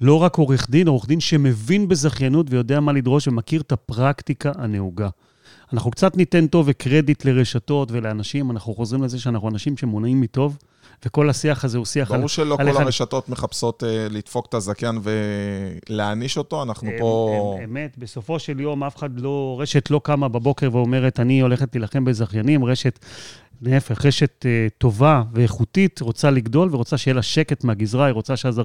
לא 0.02 0.16
רק 0.24 0.38
עורך 0.38 0.70
דין, 0.70 0.88
עורך 0.88 1.08
דין 1.08 1.20
שמבין 1.20 1.88
בזכיינות 1.88 2.48
ויודע 2.50 2.80
מה 2.80 2.94
לדרוש 2.94 3.28
ומכיר 3.28 3.62
את 3.62 3.72
הפרקטיקה 3.72 4.52
הנהוגה. 4.56 5.10
אנחנו 5.74 5.92
קצת 5.92 6.18
ניתן 6.18 6.48
טוב 6.48 6.66
וקרדיט 6.70 7.26
לרשתות 7.26 7.92
ולאנשים, 7.92 8.52
אנחנו 8.52 8.74
חוזרים 8.74 9.04
לזה 9.04 9.20
שאנחנו 9.20 9.50
אנשים 9.50 9.78
שמונעים 9.78 10.22
מטוב, 10.22 10.58
וכל 11.06 11.30
השיח 11.30 11.66
הזה 11.66 11.78
הוא 11.78 11.86
שיח 11.86 12.12
ברור 12.12 12.30
שלא 12.30 12.56
על- 12.60 12.72
כל 12.72 12.78
על- 12.78 12.84
הרשתות 12.84 13.30
מחפשות 13.30 13.84
אה, 13.84 14.08
לדפוק 14.10 14.46
את 14.50 14.54
הזכיין 14.54 15.00
ולהעניש 15.90 16.38
אותו, 16.38 16.64
אנחנו 16.64 16.90
אמ- 16.92 16.98
פה... 17.00 17.58
אמ- 17.58 17.64
אמת, 17.64 17.98
בסופו 17.98 18.40
של 18.40 18.60
יום 18.60 18.84
אף 18.84 18.96
אחד 18.98 19.20
לא, 19.20 19.58
רשת 19.60 19.92
לא 19.92 20.02
קמה 20.04 20.28
בבוקר 20.28 20.70
ואומרת, 20.72 21.20
אני 21.20 21.42
הולכת 21.42 21.76
להילחם 21.76 22.06
בזכיינים, 22.06 22.66
רשת, 22.66 23.00
להפך, 23.62 24.06
רשת 24.06 24.46
uh, 24.46 24.70
טובה 24.78 25.24
ואיכותית, 25.34 26.02
רוצה 26.02 26.30
לגדול 26.32 26.70
ורוצה 26.72 26.98
שיהיה 26.98 27.16
לה 27.16 27.22
שקט 27.22 27.64
מהגזרה, 27.64 28.06
היא 28.06 28.14
רוצה 28.14 28.38
שהזר... 28.38 28.64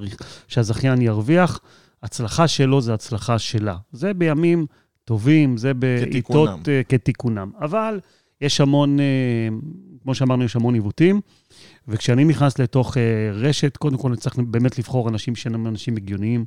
שהזכיין 0.49 1.03
ירוויח. 1.03 1.61
הצלחה 2.03 2.49
שלו 2.49 2.81
זה 2.81 2.95
הצלחה 2.95 3.39
שלה. 3.39 3.77
זה 3.93 4.15
בימים 4.15 4.67
טובים, 5.05 5.57
זה 5.57 5.75
בעיתות 5.75 6.09
כתיקונם. 6.11 6.61
uh, 6.63 6.89
כתיקונם. 6.89 7.51
אבל 7.61 8.01
יש 8.41 8.61
המון, 8.61 8.99
uh, 8.99 9.03
כמו 10.03 10.15
שאמרנו, 10.15 10.45
יש 10.45 10.57
המון 10.57 10.75
עיוותים. 10.75 11.21
וכשאני 11.89 12.25
נכנס 12.25 12.59
לתוך 12.59 12.97
uh, 12.97 13.01
רשת, 13.33 13.77
קודם 13.77 13.97
כל 13.99 14.09
אני 14.09 14.17
צריך 14.17 14.37
באמת 14.39 14.79
לבחור 14.79 15.09
אנשים 15.09 15.37
שהם 15.37 15.67
אנשים 15.67 15.97
הגיוניים. 15.97 16.45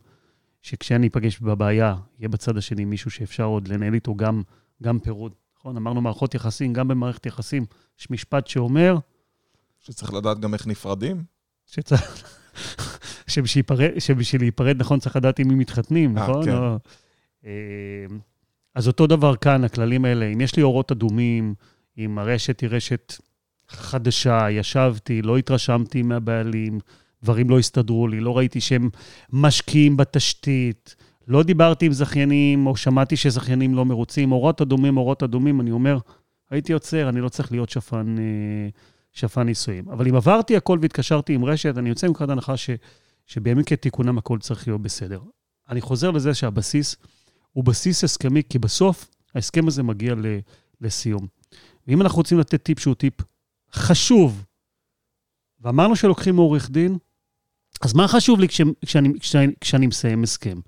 שכשאני 0.61 1.07
אפגש 1.07 1.39
בבעיה, 1.39 1.95
יהיה 2.19 2.29
בצד 2.29 2.57
השני 2.57 2.85
מישהו 2.85 3.11
שאפשר 3.11 3.43
עוד 3.43 3.67
לנהל 3.67 3.93
איתו 3.93 4.15
גם, 4.15 4.41
גם 4.83 4.99
פירוד. 4.99 5.31
נכון? 5.59 5.77
אמרנו 5.77 6.01
מערכות 6.01 6.35
יחסים, 6.35 6.73
גם 6.73 6.87
במערכת 6.87 7.25
יחסים 7.25 7.65
יש 7.99 8.09
משפט 8.11 8.47
שאומר 8.47 8.97
שצריך 9.79 10.13
לדעת 10.13 10.39
גם 10.39 10.53
איך 10.53 10.67
נפרדים. 10.67 11.23
שצריך... 11.65 12.23
שבשביל 13.99 14.41
להיפרד- 14.41 14.77
נכון, 14.77 14.99
צריך 14.99 15.15
לדעת 15.15 15.39
עם 15.39 15.47
מי 15.47 15.55
מתחתנים, 15.55 16.17
אה, 16.17 16.23
נכון? 16.23 16.45
כן. 16.45 16.55
או- 16.55 16.77
אה, 17.45 17.51
אז 18.75 18.87
אותו 18.87 19.07
דבר 19.07 19.35
כאן, 19.35 19.63
הכללים 19.63 20.05
האלה. 20.05 20.25
אם 20.25 20.41
יש 20.41 20.55
לי 20.55 20.63
אורות 20.63 20.91
אדומים, 20.91 21.53
אם 21.97 22.17
הרשת 22.19 22.59
היא 22.59 22.69
רשת 22.69 23.13
חדשה, 23.69 24.51
ישבתי, 24.51 25.21
לא 25.21 25.37
התרשמתי 25.37 26.01
מהבעלים, 26.01 26.79
דברים 27.23 27.49
לא 27.49 27.59
הסתדרו 27.59 28.07
לי, 28.07 28.19
לא 28.19 28.37
ראיתי 28.37 28.61
שהם 28.61 28.89
משקיעים 29.33 29.97
בתשתית, 29.97 30.95
לא 31.27 31.43
דיברתי 31.43 31.85
עם 31.85 31.93
זכיינים, 31.93 32.67
או 32.67 32.75
שמעתי 32.75 33.15
שזכיינים 33.17 33.75
לא 33.75 33.85
מרוצים, 33.85 34.31
אורות 34.31 34.61
אדומים, 34.61 34.97
אורות 34.97 35.23
אדומים, 35.23 35.61
אני 35.61 35.71
אומר, 35.71 35.97
הייתי 36.49 36.73
עוצר, 36.73 37.09
אני 37.09 37.21
לא 37.21 37.29
צריך 37.29 37.51
להיות 37.51 37.69
שפן, 37.69 38.15
אה, 38.19 38.69
שפן 39.13 39.43
נישואים. 39.43 39.89
אבל 39.89 40.07
אם 40.07 40.15
עברתי 40.15 40.57
הכל 40.57 40.79
והתקשרתי 40.81 41.33
עם 41.33 41.45
רשת, 41.45 41.77
אני 41.77 41.89
יוצא 41.89 42.07
מנקודת 42.07 42.29
הנחה 42.29 42.57
ש, 42.57 42.69
שבימים 43.25 43.63
כתיקונם 43.63 44.17
הכל 44.17 44.39
צריך 44.39 44.67
להיות 44.67 44.81
בסדר. 44.81 45.19
אני 45.69 45.81
חוזר 45.81 46.11
לזה 46.11 46.33
שהבסיס 46.33 46.95
הוא 47.51 47.63
בסיס 47.63 48.03
הסכמי, 48.03 48.41
כי 48.49 48.59
בסוף 48.59 49.09
ההסכם 49.35 49.67
הזה 49.67 49.83
מגיע 49.83 50.15
לסיום. 50.81 51.27
ואם 51.87 52.01
אנחנו 52.01 52.17
רוצים 52.17 52.39
לתת 52.39 52.63
טיפ 52.63 52.79
שהוא 52.79 52.95
טיפ 52.95 53.13
חשוב, 53.75 54.45
ואמרנו 55.59 55.95
שלוקחים 55.95 56.35
מעורך 56.35 56.69
דין, 56.69 56.97
אז 57.81 57.93
מה 57.93 58.07
חשוב 58.07 58.39
לי 58.39 58.47
כש, 58.47 58.61
כשאני, 58.85 59.19
כשאני, 59.19 59.53
כשאני 59.61 59.87
מסיים 59.87 60.23
הסכם? 60.23 60.59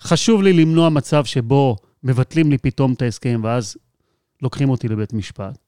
חשוב 0.00 0.42
לי 0.42 0.52
למנוע 0.52 0.88
מצב 0.88 1.24
שבו 1.24 1.76
מבטלים 2.02 2.50
לי 2.50 2.58
פתאום 2.58 2.92
את 2.92 3.02
ההסכם, 3.02 3.40
ואז 3.44 3.76
לוקחים 4.42 4.70
אותי 4.70 4.88
לבית 4.88 5.12
משפט. 5.12 5.58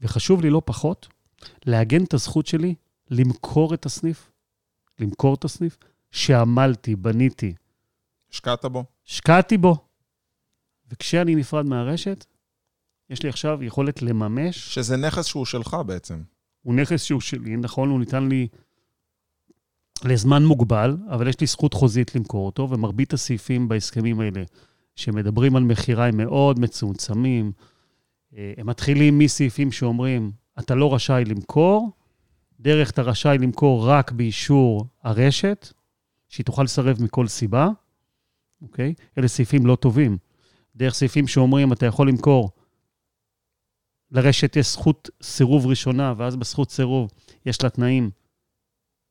וחשוב 0.00 0.40
לי 0.40 0.50
לא 0.50 0.62
פחות, 0.64 1.08
לעגן 1.66 2.04
את 2.04 2.14
הזכות 2.14 2.46
שלי 2.46 2.74
למכור 3.10 3.74
את 3.74 3.86
הסניף, 3.86 4.30
למכור 4.98 5.34
את 5.34 5.44
הסניף, 5.44 5.76
שעמלתי, 6.10 6.96
בניתי, 6.96 7.54
השקעת 8.32 8.64
בו. 8.64 8.84
השקעתי 9.06 9.58
בו. 9.58 9.76
וכשאני 10.90 11.34
נפרד 11.34 11.66
מהרשת, 11.66 12.24
יש 13.10 13.22
לי 13.22 13.28
עכשיו 13.28 13.62
יכולת 13.62 14.02
לממש. 14.02 14.74
שזה 14.74 14.96
נכס 14.96 15.26
שהוא 15.26 15.44
שלך 15.44 15.76
בעצם. 15.86 16.22
הוא 16.62 16.74
נכס 16.74 17.02
שהוא 17.02 17.20
שלי, 17.20 17.56
נכון, 17.56 17.90
הוא 17.90 17.98
ניתן 17.98 18.28
לי 18.28 18.48
לזמן 20.04 20.44
מוגבל, 20.44 20.96
אבל 21.08 21.28
יש 21.28 21.40
לי 21.40 21.46
זכות 21.46 21.74
חוזית 21.74 22.14
למכור 22.14 22.46
אותו, 22.46 22.70
ומרבית 22.70 23.12
הסעיפים 23.12 23.68
בהסכמים 23.68 24.20
האלה 24.20 24.42
שמדברים 24.96 25.56
על 25.56 25.62
מכירה 25.62 26.06
הם 26.06 26.16
מאוד 26.16 26.60
מצומצמים. 26.60 27.52
אה, 28.36 28.52
הם 28.56 28.66
מתחילים 28.66 29.18
מסעיפים 29.18 29.72
שאומרים, 29.72 30.32
אתה 30.58 30.74
לא 30.74 30.94
רשאי 30.94 31.24
למכור, 31.24 31.90
דרך 32.60 32.90
אתה 32.90 33.02
רשאי 33.02 33.38
למכור 33.38 33.88
רק 33.88 34.12
באישור 34.12 34.86
הרשת, 35.02 35.72
שהיא 36.28 36.46
תוכל 36.46 36.62
לסרב 36.62 37.02
מכל 37.02 37.26
סיבה, 37.26 37.68
אוקיי? 38.62 38.94
אלה 39.18 39.28
סעיפים 39.28 39.66
לא 39.66 39.76
טובים. 39.76 40.18
דרך 40.76 40.94
סעיפים 40.94 41.26
שאומרים, 41.26 41.72
אתה 41.72 41.86
יכול 41.86 42.08
למכור, 42.08 42.50
לרשת 44.12 44.56
יש 44.56 44.72
זכות 44.72 45.10
סירוב 45.22 45.66
ראשונה, 45.66 46.14
ואז 46.16 46.36
בזכות 46.36 46.70
סירוב 46.70 47.10
יש 47.46 47.62
לה 47.62 47.70
תנאים 47.70 48.10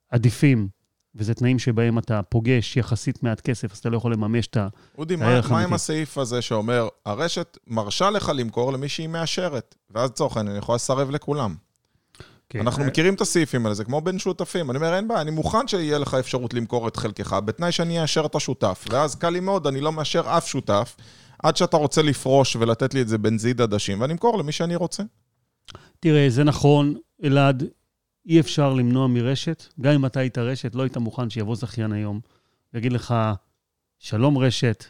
עדיפים, 0.09 0.67
וזה 1.15 1.33
תנאים 1.33 1.59
שבהם 1.59 1.99
אתה 1.99 2.21
פוגש 2.21 2.77
יחסית 2.77 3.23
מעט 3.23 3.41
כסף, 3.41 3.71
אז 3.71 3.77
אתה 3.77 3.89
לא 3.89 3.97
יכול 3.97 4.13
לממש 4.13 4.47
את 4.47 4.57
ה... 4.57 4.67
אודי, 4.97 5.15
מה, 5.15 5.25
הערך 5.25 5.51
מה 5.51 5.63
עם. 5.63 5.73
הסעיף 5.73 6.17
הזה 6.17 6.41
שאומר, 6.41 6.87
הרשת 7.05 7.57
מרשה 7.67 8.09
לך 8.09 8.31
למכור 8.35 8.73
למי 8.73 8.89
שהיא 8.89 9.07
מאשרת, 9.07 9.75
ואז 9.89 10.09
לצורך 10.09 10.37
העניין, 10.37 10.55
היא 10.55 10.61
יכולה 10.61 10.75
לסרב 10.75 11.09
לכולם. 11.09 11.55
כן, 12.49 12.59
אנחנו 12.59 12.83
אה, 12.83 12.87
מכירים 12.87 13.13
את 13.13 13.21
הסעיפים 13.21 13.65
האלה, 13.65 13.75
זה 13.75 13.83
כמו 13.83 14.01
בין 14.01 14.19
שותפים. 14.19 14.69
אני 14.69 14.77
אומר, 14.77 14.95
אין 14.95 15.07
בעיה, 15.07 15.21
אני 15.21 15.31
מוכן 15.31 15.67
שיהיה 15.67 15.97
לך 15.97 16.13
אפשרות 16.13 16.53
למכור 16.53 16.87
את 16.87 16.95
חלקך, 16.95 17.33
בתנאי 17.45 17.71
שאני 17.71 18.01
אאשר 18.01 18.25
את 18.25 18.35
השותף. 18.35 18.85
ואז 18.89 19.15
קל 19.15 19.29
לי 19.29 19.39
מאוד, 19.39 19.67
אני 19.67 19.81
לא 19.81 19.91
מאשר 19.91 20.37
אף 20.37 20.47
שותף, 20.47 20.95
עד 21.43 21.57
שאתה 21.57 21.77
רוצה 21.77 22.01
לפרוש 22.01 22.55
ולתת 22.55 22.93
לי 22.93 23.01
את 23.01 23.07
זה 23.07 23.17
בנזיד 23.17 23.61
עדשים, 23.61 24.01
ואני 24.01 24.13
אמכור 24.13 24.37
למי 24.37 24.51
שאני 24.51 24.75
רוצה. 24.75 25.03
תראה, 25.99 26.29
זה 26.29 26.43
נכון, 26.43 26.95
אלעד, 27.23 27.63
אי 28.25 28.39
אפשר 28.39 28.73
למנוע 28.73 29.07
מרשת, 29.07 29.63
גם 29.81 29.93
אם 29.93 30.05
אתה 30.05 30.19
היית 30.19 30.37
רשת, 30.37 30.75
לא 30.75 30.83
היית 30.83 30.97
מוכן 30.97 31.29
שיבוא 31.29 31.55
זכיין 31.55 31.91
היום 31.91 32.19
ויגיד 32.73 32.93
לך, 32.93 33.15
שלום 33.99 34.37
רשת, 34.37 34.85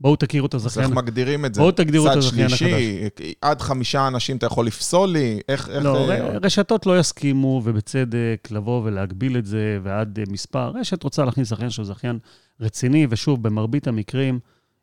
בואו 0.00 0.16
תכירו 0.16 0.46
את 0.46 0.54
אז 0.54 0.66
הזכיין. 0.66 0.86
איך 0.86 0.94
מגדירים 0.94 1.44
את 1.44 1.54
זה? 1.54 1.60
בואו 1.60 1.72
תגדירו 1.72 2.12
את 2.12 2.16
הזכיין 2.16 2.48
צד 2.48 2.56
שלישי, 2.56 3.08
עד 3.42 3.60
חמישה 3.60 4.08
אנשים 4.08 4.36
אתה 4.36 4.46
יכול 4.46 4.66
לפסול 4.66 5.08
לי? 5.08 5.40
איך... 5.48 5.68
איך 5.68 5.84
לא, 5.84 6.10
אה, 6.10 6.28
ר- 6.28 6.38
רשתות 6.42 6.86
לא 6.86 6.98
יסכימו, 6.98 7.62
ובצדק, 7.64 8.48
לבוא 8.50 8.82
ולהגביל 8.84 9.38
את 9.38 9.46
זה, 9.46 9.78
ועד 9.82 10.18
אה, 10.18 10.24
מספר. 10.30 10.70
רשת 10.70 11.02
רוצה 11.02 11.24
להכניס 11.24 11.48
זכיין 11.48 11.70
שהוא 11.70 11.86
זכיין 11.86 12.18
רציני, 12.60 13.06
ושוב, 13.10 13.42
במרבית 13.42 13.86
המקרים, 13.86 14.38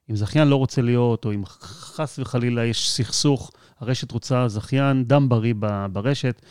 אם 0.10 0.15
זכיין 0.15 0.48
לא 0.48 0.56
רוצה 0.56 0.82
להיות, 0.82 1.26
או 1.26 1.34
אם 1.34 1.46
חס 1.46 2.20
וחלילה 2.20 2.65
יש 2.65 2.89
סכסוך, 2.89 3.52
הרשת 3.80 4.12
רוצה 4.12 4.48
זכיין 4.48 5.04
דם 5.04 5.30
בריא 5.30 5.54
ברשת, 5.91 6.41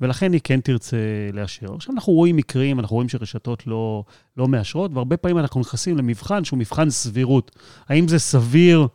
ולכן 0.00 0.32
היא 0.32 0.40
כן 0.44 0.60
תרצה 0.60 0.96
לאשר. 1.32 1.74
עכשיו, 1.74 1.94
אנחנו 1.94 2.12
רואים 2.12 2.36
מקרים, 2.36 2.80
אנחנו 2.80 2.94
רואים 2.94 3.08
שרשתות 3.08 3.66
לא, 3.66 4.04
לא 4.36 4.48
מאשרות, 4.48 4.90
והרבה 4.94 5.16
פעמים 5.16 5.38
אנחנו 5.38 5.60
נכנסים 5.60 5.96
למבחן 5.96 6.44
שהוא 6.44 6.58
מבחן 6.58 6.90
סבירות. 6.90 7.50
האם 7.88 8.08
זה 8.08 8.18
סביר 8.18 8.86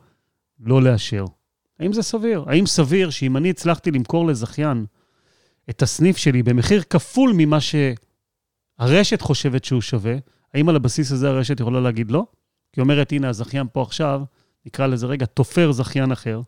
לא 0.60 0.82
לאשר? 0.82 1.24
האם 1.80 1.92
זה 1.92 2.02
סביר? 2.02 2.44
האם 2.46 2.66
סביר 2.66 3.10
שאם 3.10 3.36
אני 3.36 3.50
הצלחתי 3.50 3.90
למכור 3.90 4.26
לזכיין 4.26 4.86
את 5.70 5.82
הסניף 5.82 6.16
שלי 6.16 6.42
במחיר 6.42 6.82
כפול 6.82 7.32
ממה 7.36 7.58
שהרשת 7.60 9.20
חושבת 9.20 9.64
שהוא 9.64 9.80
שווה, 9.80 10.14
האם 10.54 10.68
על 10.68 10.76
הבסיס 10.76 11.12
הזה 11.12 11.28
הרשת 11.28 11.60
יכולה 11.60 11.80
להגיד 11.80 12.10
לא? 12.10 12.26
כי 12.72 12.80
אומרת, 12.80 13.12
הנה, 13.12 13.28
הזכיין 13.28 13.66
פה 13.72 13.82
עכשיו, 13.82 14.22
נקרא 14.66 14.86
לזה 14.86 15.06
רגע, 15.06 15.26
תופר 15.26 15.72
זכיין 15.72 16.12
אחר, 16.12 16.40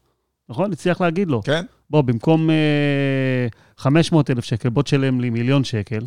נכון? 0.48 0.72
הצליח 0.72 1.00
להגיד 1.00 1.28
לו. 1.28 1.42
כן? 1.42 1.64
בוא, 1.90 2.02
במקום 2.02 2.50
אה, 2.50 3.46
500 3.76 4.30
אלף 4.30 4.44
שקל, 4.44 4.68
בוא 4.68 4.82
תשלם 4.82 5.20
לי 5.20 5.30
מיליון 5.30 5.64
שקל. 5.64 6.06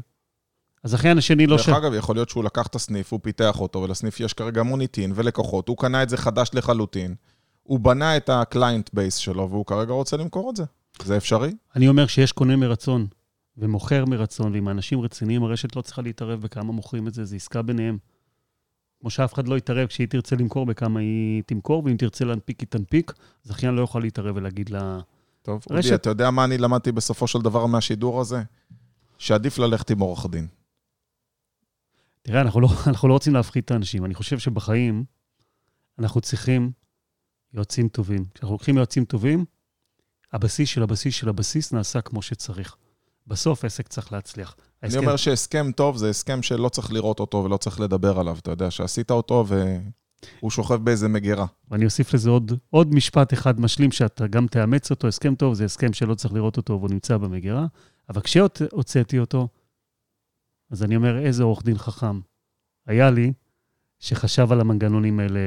הזכיין 0.84 1.18
השני 1.18 1.48
לא 1.48 1.58
דרך 1.58 1.66
ש... 1.66 1.70
אגב, 1.70 1.94
יכול 1.94 2.16
להיות 2.16 2.30
שהוא 2.30 2.44
לקח 2.44 2.68
את 2.68 2.76
הסניף, 2.76 3.12
הוא 3.12 3.20
פיתח 3.24 3.60
אותו, 3.60 3.80
ולסניף 3.80 4.20
יש 4.20 4.34
כרגע 4.34 4.64
מוניטין 4.64 5.12
ולקוחות, 5.16 5.68
הוא 5.68 5.78
קנה 5.78 6.04
את 6.04 6.10
זה 6.10 6.18
חדש 6.18 6.50
לחלוטין, 6.54 7.16
הוא 7.64 7.80
בנה 7.80 8.18
את 8.18 8.30
ה-client 8.30 8.96
base 8.96 9.20
שלו, 9.20 9.50
והוא 9.50 9.66
כרגע 9.66 9.94
רוצה 9.94 10.18
למכור 10.18 10.50
את 10.50 10.56
זה. 10.56 10.64
זה 11.04 11.18
אפשרי? 11.18 11.52
אני 11.76 11.88
אומר 11.88 12.08
שיש 12.08 12.32
קונה 12.32 12.56
מרצון 12.56 13.08
ומוכר 13.58 14.06
מרצון, 14.06 14.54
ועם 14.54 14.70
אנשים 14.70 15.02
רציניים, 15.02 15.44
הרשת 15.44 15.76
לא 15.76 15.82
צריכה 15.82 16.02
להתערב 16.02 16.42
בכמה 16.42 16.72
מוכרים 16.72 17.08
את 17.08 17.14
זה, 17.14 17.26
זה 17.26 17.36
עסקה 17.36 17.62
ביניהם. 17.62 17.98
כמו 19.00 19.10
שאף 19.10 19.34
אחד 19.34 19.48
לא 19.48 19.58
יתערב 19.58 19.88
כשהיא 19.88 20.08
תרצה 20.08 20.36
למכור 20.36 20.66
בכמה 20.66 21.00
היא 21.00 21.44
תמכור, 21.46 21.84
ואם 21.86 21.98
תרצה 21.98 22.26
להנפיק, 22.26 22.60
היא 22.60 22.68
תנפיק. 22.68 23.14
זכיין 23.44 23.74
לא 23.76 23.82
יכול 23.82 24.02
להתערב 24.02 24.36
ולהגיד 24.36 24.70
לה... 24.70 25.00
טוב, 25.42 25.64
רשת- 25.70 25.86
אודי, 25.86 25.96
אתה 25.96 26.10
יודע 26.10 26.32
מה 26.32 26.46
אני 26.46 26.58
למדתי 26.58 26.92
בסופו 26.92 27.28
של 27.28 27.40
דבר 27.42 27.66
מהשידור 27.66 28.22
הזה? 28.22 28.44
שעדיף 29.18 29.58
ללכת 29.58 29.92
עם 29.92 30.00
עורך 30.00 30.26
דין. 30.30 30.48
תראה, 32.22 32.42
אנחנו 32.42 32.62
לא, 32.62 32.68
אנחנו 32.88 33.08
לא 33.08 33.14
רוצים 33.14 33.34
להפחיד 33.34 33.64
את 33.64 33.72
האנשים. 33.72 34.06
אני 34.06 34.14
חושב 34.14 34.40
שבחיים 34.40 35.04
אנחנו 36.00 36.22
צריכים 36.22 36.72
יועצים 37.54 37.88
טובים. 37.88 38.26
כשאנחנו 38.34 38.54
לוקחים 38.54 38.78
יועצים 38.78 39.06
טובים, 39.06 39.46
הבסיס 40.34 40.70
של 40.70 40.84
הבסיס 40.84 41.16
של 41.16 41.30
הבסיס 41.30 41.74
נעשה 41.74 42.02
כמו 42.02 42.22
שצריך. 42.22 42.76
בסוף 43.28 43.66
עסק 43.66 43.88
צריך 43.88 44.14
להצליח. 44.14 44.56
אני 44.60 44.88
ההסכם- 44.88 45.00
אומר 45.06 45.16
שהסכם 45.18 45.72
טוב 45.72 45.98
זה 45.98 46.10
הסכם 46.10 46.42
שלא 46.44 46.70
צריך 46.70 46.94
לראות 46.94 47.20
אותו 47.20 47.38
ולא 47.46 47.58
צריך 47.58 47.80
לדבר 47.80 48.20
עליו. 48.20 48.38
אתה 48.40 48.52
יודע 48.52 48.72
שעשית 48.72 49.12
אותו 49.12 49.46
והוא 49.48 50.52
שוכב 50.52 50.76
באיזה 50.76 51.08
מגירה. 51.08 51.46
ואני 51.72 51.86
אוסיף 51.86 52.14
לזה 52.14 52.30
עוד, 52.30 52.52
עוד 52.70 52.94
משפט 52.96 53.34
אחד 53.34 53.60
משלים, 53.60 53.92
שאתה 53.92 54.28
גם 54.28 54.48
תאמץ 54.48 54.92
אותו. 54.92 55.08
הסכם 55.08 55.36
טוב 55.36 55.54
זה 55.54 55.66
הסכם 55.66 55.94
שלא 55.94 56.16
צריך 56.16 56.34
לראות 56.34 56.58
אותו 56.58 56.74
והוא 56.74 56.90
נמצא 56.90 57.18
במגירה, 57.18 57.66
אבל 58.10 58.22
כשהוצאתי 58.22 59.20
אותו, 59.20 59.48
אז 60.72 60.84
אני 60.84 60.96
אומר, 60.96 61.18
איזה 61.20 61.44
עורך 61.44 61.64
דין 61.64 61.78
חכם 61.78 62.20
היה 62.88 63.10
לי, 63.12 63.34
שחשב 64.00 64.52
על 64.52 64.62
המנגנונים 64.62 65.20
האלה 65.20 65.40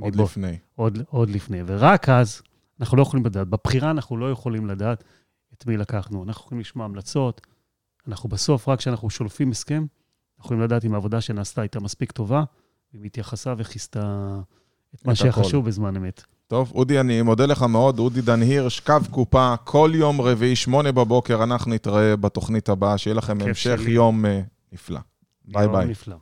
עוד 0.00 0.14
מבוא- 0.14 0.24
לפני. 0.24 0.56
עוד, 0.74 0.98
עוד 1.08 1.30
לפני. 1.30 1.58
ורק 1.66 2.08
אז, 2.08 2.42
אנחנו 2.80 2.96
לא 2.96 3.02
יכולים 3.02 3.26
לדעת. 3.26 3.48
בבחירה 3.48 3.90
אנחנו 3.90 4.16
לא 4.16 4.30
יכולים 4.30 4.66
לדעת 4.66 5.04
את 5.58 5.66
מי 5.66 5.76
לקחנו. 5.76 6.24
אנחנו 6.24 6.44
יכולים 6.44 6.60
לשמוע 6.60 6.84
המלצות. 6.84 7.46
אנחנו 8.08 8.28
בסוף, 8.28 8.68
רק 8.68 8.78
כשאנחנו 8.78 9.10
שולפים 9.10 9.50
הסכם, 9.50 9.86
אנחנו 10.38 10.44
יכולים 10.44 10.62
לדעת 10.62 10.84
אם 10.84 10.94
העבודה 10.94 11.20
שנעשתה 11.20 11.60
הייתה 11.60 11.80
מספיק 11.80 12.12
טובה, 12.12 12.44
אם 12.94 13.02
היא 13.02 13.06
התייחסה 13.06 13.54
וכיסתה 13.58 14.36
את 14.94 15.06
מה 15.06 15.14
שהיה. 15.14 15.32
חשוב 15.32 15.66
בזמן 15.66 15.96
אמת. 15.96 16.22
טוב, 16.46 16.72
אודי, 16.74 17.00
אני 17.00 17.22
מודה 17.22 17.46
לך 17.46 17.62
מאוד. 17.62 17.98
אודי 17.98 18.20
דן 18.20 18.42
הירש, 18.42 18.80
קו 18.80 18.94
קופה, 19.10 19.54
כל 19.64 19.90
יום 19.94 20.20
רביעי, 20.20 20.56
שמונה 20.56 20.92
בבוקר, 20.92 21.42
אנחנו 21.42 21.74
נתראה 21.74 22.16
בתוכנית 22.16 22.68
הבאה. 22.68 22.98
שיהיה 22.98 23.14
לכם 23.14 23.38
המשך 23.40 23.80
שלי. 23.80 23.90
יום 23.90 24.26
אה, 24.26 24.40
נפלא. 24.72 25.00
ביי 25.44 25.68
ביי. 25.68 25.86
נפלא. 25.86 26.16